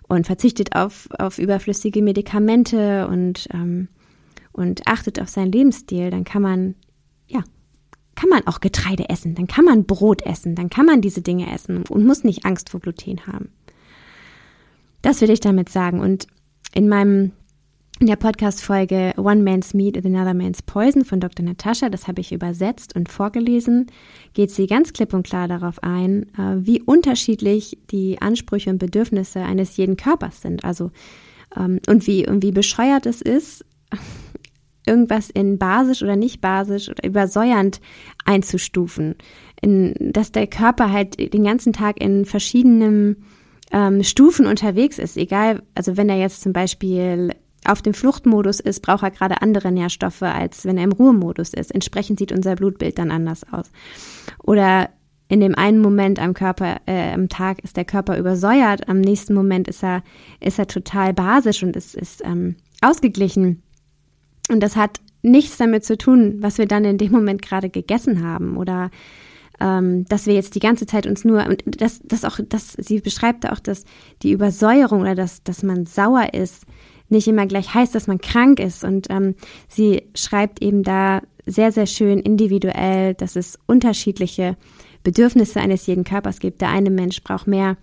und 0.08 0.26
verzichtet 0.26 0.74
auf, 0.76 1.08
auf 1.18 1.38
überflüssige 1.38 2.02
Medikamente 2.02 3.08
und, 3.08 3.48
ähm, 3.52 3.88
und 4.52 4.86
achtet 4.86 5.20
auf 5.20 5.28
seinen 5.28 5.52
Lebensstil, 5.52 6.10
dann 6.10 6.24
kann 6.24 6.42
man, 6.42 6.74
ja, 7.26 7.42
kann 8.14 8.28
man 8.28 8.46
auch 8.46 8.60
Getreide 8.60 9.08
essen, 9.08 9.34
dann 9.34 9.46
kann 9.46 9.64
man 9.64 9.84
Brot 9.84 10.22
essen, 10.22 10.54
dann 10.54 10.70
kann 10.70 10.86
man 10.86 11.00
diese 11.00 11.22
Dinge 11.22 11.52
essen 11.52 11.84
und 11.88 12.06
muss 12.06 12.24
nicht 12.24 12.44
Angst 12.44 12.70
vor 12.70 12.80
Gluten 12.80 13.26
haben. 13.26 13.50
Das 15.02 15.20
will 15.20 15.30
ich 15.30 15.40
damit 15.40 15.68
sagen. 15.68 16.00
Und 16.00 16.26
in 16.72 16.88
meinem 16.88 17.32
in 18.00 18.08
der 18.08 18.16
Podcast-Folge 18.16 19.14
One 19.16 19.42
Man's 19.42 19.72
Meat 19.72 19.96
is 19.96 20.04
Another 20.04 20.34
Man's 20.34 20.62
Poison 20.62 21.04
von 21.04 21.20
Dr. 21.20 21.44
Natascha, 21.44 21.88
das 21.88 22.08
habe 22.08 22.20
ich 22.20 22.32
übersetzt 22.32 22.96
und 22.96 23.08
vorgelesen, 23.08 23.86
geht 24.32 24.50
sie 24.50 24.66
ganz 24.66 24.92
klipp 24.92 25.14
und 25.14 25.24
klar 25.24 25.46
darauf 25.46 25.82
ein, 25.82 26.24
äh, 26.36 26.56
wie 26.56 26.82
unterschiedlich 26.82 27.78
die 27.90 28.20
Ansprüche 28.20 28.70
und 28.70 28.78
Bedürfnisse 28.78 29.40
eines 29.42 29.76
jeden 29.76 29.96
Körpers 29.96 30.42
sind. 30.42 30.64
Also, 30.64 30.90
ähm, 31.56 31.78
und 31.88 32.06
wie, 32.08 32.26
und 32.26 32.42
wie 32.42 32.50
bescheuert 32.50 33.06
es 33.06 33.22
ist, 33.22 33.64
irgendwas 34.86 35.30
in 35.30 35.58
basisch 35.58 36.02
oder 36.02 36.16
nicht 36.16 36.40
basisch 36.40 36.88
oder 36.88 37.04
übersäuernd 37.04 37.80
einzustufen. 38.24 39.14
In, 39.62 39.94
dass 40.00 40.32
der 40.32 40.48
Körper 40.48 40.90
halt 40.90 41.32
den 41.32 41.44
ganzen 41.44 41.72
Tag 41.72 42.00
in 42.00 42.24
verschiedenen 42.24 43.24
ähm, 43.72 44.02
Stufen 44.02 44.46
unterwegs 44.46 44.98
ist, 44.98 45.16
egal, 45.16 45.62
also 45.74 45.96
wenn 45.96 46.08
er 46.08 46.18
jetzt 46.18 46.42
zum 46.42 46.52
Beispiel 46.52 47.30
auf 47.66 47.82
dem 47.82 47.94
Fluchtmodus 47.94 48.60
ist, 48.60 48.80
braucht 48.80 49.02
er 49.02 49.10
gerade 49.10 49.42
andere 49.42 49.72
Nährstoffe, 49.72 50.22
als 50.22 50.64
wenn 50.64 50.78
er 50.78 50.84
im 50.84 50.92
Ruhemodus 50.92 51.54
ist. 51.54 51.74
Entsprechend 51.74 52.18
sieht 52.18 52.32
unser 52.32 52.56
Blutbild 52.56 52.98
dann 52.98 53.10
anders 53.10 53.44
aus. 53.52 53.70
Oder 54.42 54.90
in 55.28 55.40
dem 55.40 55.54
einen 55.54 55.80
Moment 55.80 56.18
am 56.18 56.34
Körper, 56.34 56.80
äh, 56.86 57.12
am 57.12 57.28
Tag 57.28 57.62
ist 57.64 57.76
der 57.76 57.84
Körper 57.84 58.18
übersäuert, 58.18 58.88
am 58.88 59.00
nächsten 59.00 59.34
Moment 59.34 59.68
ist 59.68 59.82
er, 59.82 60.02
ist 60.40 60.58
er 60.58 60.66
total 60.66 61.14
basisch 61.14 61.62
und 61.62 61.76
ist, 61.76 61.94
ist 61.94 62.22
ähm, 62.24 62.56
ausgeglichen. 62.82 63.62
Und 64.50 64.62
das 64.62 64.76
hat 64.76 65.00
nichts 65.22 65.56
damit 65.56 65.84
zu 65.84 65.96
tun, 65.96 66.36
was 66.40 66.58
wir 66.58 66.66
dann 66.66 66.84
in 66.84 66.98
dem 66.98 67.10
Moment 67.10 67.40
gerade 67.40 67.70
gegessen 67.70 68.22
haben 68.22 68.58
oder 68.58 68.90
ähm, 69.60 70.04
dass 70.06 70.26
wir 70.26 70.34
jetzt 70.34 70.54
die 70.54 70.60
ganze 70.60 70.84
Zeit 70.86 71.06
uns 71.06 71.24
nur 71.24 71.46
und 71.46 71.80
das, 71.80 72.00
das 72.04 72.24
auch, 72.24 72.38
das, 72.48 72.72
sie 72.72 73.00
beschreibt 73.00 73.50
auch, 73.50 73.60
dass 73.60 73.84
die 74.22 74.32
Übersäuerung 74.32 75.00
oder 75.00 75.14
dass, 75.14 75.42
dass 75.42 75.62
man 75.62 75.86
sauer 75.86 76.34
ist, 76.34 76.64
nicht 77.08 77.28
immer 77.28 77.46
gleich 77.46 77.74
heißt, 77.74 77.94
dass 77.94 78.06
man 78.06 78.18
krank 78.18 78.60
ist. 78.60 78.84
Und 78.84 79.08
ähm, 79.10 79.34
sie 79.68 80.02
schreibt 80.14 80.62
eben 80.62 80.82
da 80.82 81.22
sehr, 81.46 81.72
sehr 81.72 81.86
schön 81.86 82.18
individuell, 82.18 83.14
dass 83.14 83.36
es 83.36 83.58
unterschiedliche 83.66 84.56
Bedürfnisse 85.02 85.60
eines 85.60 85.86
jeden 85.86 86.04
Körpers 86.04 86.40
gibt. 86.40 86.60
Der 86.60 86.70
eine 86.70 86.90
Mensch 86.90 87.22
braucht 87.22 87.46
mehr 87.46 87.76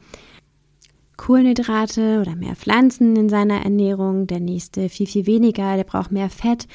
Kohlenhydrate 1.17 2.19
oder 2.19 2.35
mehr 2.35 2.55
Pflanzen 2.55 3.15
in 3.15 3.29
seiner 3.29 3.63
Ernährung, 3.63 4.25
der 4.25 4.39
nächste 4.39 4.89
viel, 4.89 5.05
viel 5.05 5.27
weniger, 5.27 5.75
der 5.75 5.83
braucht 5.83 6.11
mehr 6.11 6.29
Fett. 6.31 6.67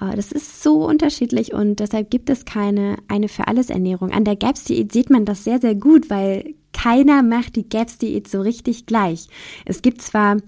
Äh, 0.00 0.16
das 0.16 0.32
ist 0.32 0.62
so 0.62 0.84
unterschiedlich 0.84 1.52
und 1.52 1.78
deshalb 1.78 2.10
gibt 2.10 2.30
es 2.30 2.44
keine 2.44 2.96
eine 3.06 3.28
für 3.28 3.46
alles 3.46 3.70
Ernährung. 3.70 4.10
An 4.10 4.24
der 4.24 4.34
GAPS-Diät 4.34 4.92
sieht 4.92 5.10
man 5.10 5.24
das 5.24 5.44
sehr, 5.44 5.60
sehr 5.60 5.76
gut, 5.76 6.10
weil 6.10 6.54
keiner 6.72 7.22
macht 7.22 7.54
die 7.54 7.68
GAPS-Diät 7.68 8.26
so 8.26 8.40
richtig 8.40 8.86
gleich. 8.86 9.28
Es 9.64 9.82
gibt 9.82 10.02
zwar 10.02 10.38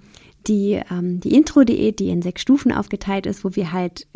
die, 0.47 0.81
ähm, 0.91 1.21
die 1.21 1.35
Intro-Diät, 1.35 1.99
die 1.99 2.11
in 2.11 2.23
sechs 2.23 2.43
Stufen 2.43 2.73
aufgeteilt 2.73 3.27
ist, 3.27 3.45
wo 3.45 3.55
wir 3.55 3.73
halt 3.73 4.07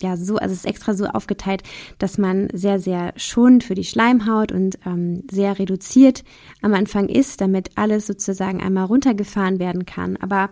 ja 0.00 0.16
so, 0.16 0.36
also 0.36 0.52
es 0.52 0.60
ist 0.60 0.66
extra 0.66 0.94
so 0.94 1.06
aufgeteilt, 1.06 1.62
dass 1.98 2.18
man 2.18 2.48
sehr, 2.52 2.80
sehr 2.80 3.12
schonend 3.16 3.64
für 3.64 3.74
die 3.74 3.84
Schleimhaut 3.84 4.52
und 4.52 4.78
ähm, 4.86 5.22
sehr 5.30 5.58
reduziert 5.58 6.24
am 6.62 6.74
Anfang 6.74 7.08
ist, 7.08 7.40
damit 7.40 7.70
alles 7.76 8.06
sozusagen 8.06 8.60
einmal 8.60 8.86
runtergefahren 8.86 9.58
werden 9.58 9.86
kann. 9.86 10.16
Aber 10.16 10.50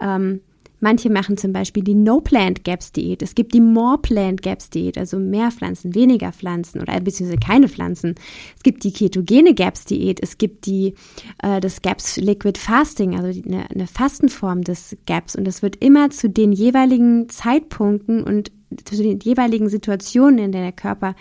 ähm, 0.00 0.40
Manche 0.86 1.10
machen 1.10 1.36
zum 1.36 1.52
Beispiel 1.52 1.82
die 1.82 1.96
No-Plant-Gaps-Diät. 1.96 3.20
Es 3.20 3.34
gibt 3.34 3.54
die 3.54 3.60
More-Plant-Gaps-Diät, 3.60 4.96
also 4.96 5.18
mehr 5.18 5.50
Pflanzen, 5.50 5.96
weniger 5.96 6.30
Pflanzen 6.30 6.80
oder 6.80 7.00
beziehungsweise 7.00 7.40
keine 7.40 7.68
Pflanzen. 7.68 8.14
Es 8.56 8.62
gibt 8.62 8.84
die 8.84 8.92
ketogene 8.92 9.52
Gaps-Diät. 9.52 10.20
Es 10.22 10.38
gibt 10.38 10.64
die, 10.64 10.94
äh, 11.42 11.58
das 11.58 11.82
Gaps 11.82 12.18
Liquid 12.18 12.56
Fasting, 12.56 13.18
also 13.18 13.42
eine, 13.44 13.68
eine 13.68 13.88
Fastenform 13.88 14.62
des 14.62 14.96
Gaps. 15.06 15.34
Und 15.34 15.44
das 15.44 15.60
wird 15.60 15.74
immer 15.74 16.10
zu 16.10 16.30
den 16.30 16.52
jeweiligen 16.52 17.28
Zeitpunkten 17.30 18.22
und 18.22 18.52
zu 18.84 18.94
den 19.02 19.18
jeweiligen 19.18 19.68
Situationen, 19.68 20.38
in 20.38 20.52
der 20.52 20.62
der 20.62 20.70
Körper 20.70 21.16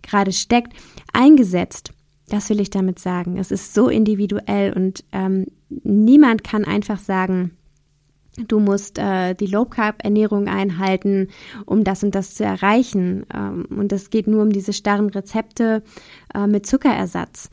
gerade 0.00 0.30
steckt, 0.30 0.74
eingesetzt. 1.12 1.90
Das 2.28 2.50
will 2.50 2.60
ich 2.60 2.70
damit 2.70 3.00
sagen. 3.00 3.36
Es 3.36 3.50
ist 3.50 3.74
so 3.74 3.88
individuell 3.88 4.72
und 4.74 5.04
ähm, 5.10 5.46
niemand 5.68 6.44
kann 6.44 6.64
einfach 6.64 7.00
sagen, 7.00 7.57
Du 8.46 8.60
musst 8.60 8.98
äh, 8.98 9.34
die 9.34 9.46
Low 9.46 9.64
Carb 9.64 10.04
Ernährung 10.04 10.48
einhalten, 10.48 11.28
um 11.66 11.84
das 11.84 12.04
und 12.04 12.14
das 12.14 12.34
zu 12.34 12.44
erreichen. 12.44 13.26
Ähm, 13.34 13.66
und 13.70 13.92
es 13.92 14.10
geht 14.10 14.26
nur 14.26 14.42
um 14.42 14.52
diese 14.52 14.72
starren 14.72 15.10
Rezepte 15.10 15.82
äh, 16.34 16.46
mit 16.46 16.66
Zuckerersatz. 16.66 17.50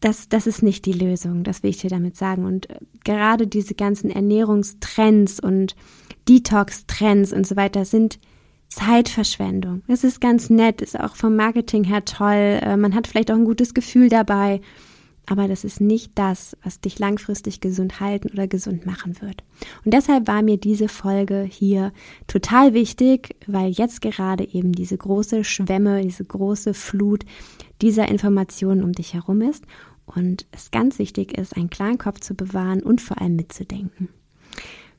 Das, 0.00 0.28
das 0.28 0.46
ist 0.46 0.62
nicht 0.62 0.86
die 0.86 0.92
Lösung, 0.92 1.42
das 1.42 1.62
will 1.62 1.70
ich 1.70 1.78
dir 1.78 1.90
damit 1.90 2.16
sagen. 2.16 2.44
Und 2.44 2.70
äh, 2.70 2.76
gerade 3.04 3.46
diese 3.46 3.74
ganzen 3.74 4.10
Ernährungstrends 4.10 5.40
und 5.40 5.74
Detox-Trends 6.28 7.32
und 7.32 7.46
so 7.46 7.56
weiter 7.56 7.84
sind 7.84 8.18
Zeitverschwendung. 8.68 9.82
Es 9.88 10.04
ist 10.04 10.20
ganz 10.20 10.50
nett, 10.50 10.82
ist 10.82 10.98
auch 10.98 11.16
vom 11.16 11.36
Marketing 11.36 11.84
her 11.84 12.04
toll. 12.04 12.60
Äh, 12.62 12.76
man 12.76 12.94
hat 12.94 13.06
vielleicht 13.06 13.30
auch 13.30 13.36
ein 13.36 13.44
gutes 13.44 13.74
Gefühl 13.74 14.08
dabei 14.08 14.60
aber 15.28 15.46
das 15.46 15.62
ist 15.62 15.80
nicht 15.80 16.12
das, 16.14 16.56
was 16.62 16.80
dich 16.80 16.98
langfristig 16.98 17.60
gesund 17.60 18.00
halten 18.00 18.30
oder 18.32 18.48
gesund 18.48 18.86
machen 18.86 19.20
wird. 19.20 19.44
Und 19.84 19.92
deshalb 19.92 20.26
war 20.26 20.42
mir 20.42 20.56
diese 20.56 20.88
Folge 20.88 21.42
hier 21.42 21.92
total 22.26 22.72
wichtig, 22.72 23.36
weil 23.46 23.70
jetzt 23.70 24.00
gerade 24.00 24.48
eben 24.48 24.72
diese 24.72 24.96
große 24.96 25.44
Schwemme, 25.44 26.02
diese 26.02 26.24
große 26.24 26.72
Flut 26.72 27.24
dieser 27.82 28.08
Informationen 28.08 28.82
um 28.82 28.92
dich 28.92 29.12
herum 29.12 29.42
ist 29.42 29.64
und 30.06 30.46
es 30.50 30.70
ganz 30.70 30.98
wichtig 30.98 31.36
ist, 31.36 31.56
einen 31.56 31.68
klaren 31.68 31.98
Kopf 31.98 32.20
zu 32.20 32.34
bewahren 32.34 32.82
und 32.82 33.02
vor 33.02 33.20
allem 33.20 33.36
mitzudenken. 33.36 34.08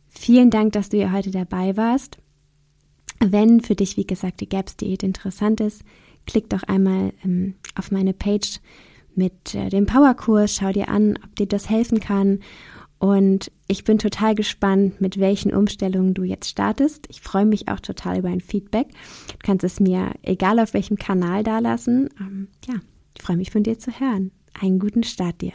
Vielen 0.08 0.52
Dank, 0.52 0.74
dass 0.74 0.90
du 0.90 0.98
hier 0.98 1.12
heute 1.12 1.32
dabei 1.32 1.76
warst. 1.76 2.20
Wenn 3.20 3.62
für 3.62 3.76
dich, 3.76 3.98
wie 3.98 4.06
gesagt, 4.06 4.42
die 4.42 4.50
GAPS-Diät 4.50 5.02
interessant 5.04 5.60
ist, 5.60 5.82
klick 6.26 6.50
doch 6.50 6.64
einmal 6.64 7.14
ähm, 7.26 7.56
auf 7.76 7.92
meine 7.92 8.14
Page 8.14 8.60
mit 9.16 9.56
äh, 9.56 9.70
dem 9.70 9.86
Powerkurs, 9.86 10.56
schau 10.56 10.72
dir 10.72 10.90
an, 10.90 11.18
ob 11.24 11.36
dir 11.36 11.48
das 11.48 11.70
helfen 11.70 12.00
kann. 12.00 12.40
Und 13.00 13.50
ich 13.68 13.86
bin 13.86 13.98
total 13.98 14.36
gespannt, 14.36 15.00
mit 15.00 15.20
welchen 15.20 15.54
Umstellungen 15.54 16.14
du 16.14 16.24
jetzt 16.24 16.50
startest. 16.50 17.08
Ich 17.10 17.22
freue 17.22 17.46
mich 17.46 17.70
auch 17.70 17.80
total 17.80 18.20
über 18.20 18.28
ein 18.28 18.42
Feedback. 18.42 18.90
Du 18.90 19.38
kannst 19.42 19.64
es 19.64 19.80
mir, 19.80 20.12
egal 20.22 20.60
auf 20.60 20.74
welchem 20.74 20.98
Kanal, 20.98 21.44
dalassen. 21.44 22.10
Ähm, 22.20 22.50
ja, 22.68 22.76
ich 23.16 23.24
freue 23.24 23.38
mich 23.38 23.52
von 23.52 23.64
dir 23.64 23.80
zu 23.80 23.92
hören. 24.00 24.32
Einen 24.60 24.80
guten 24.80 25.04
Start 25.04 25.40
dir. 25.42 25.54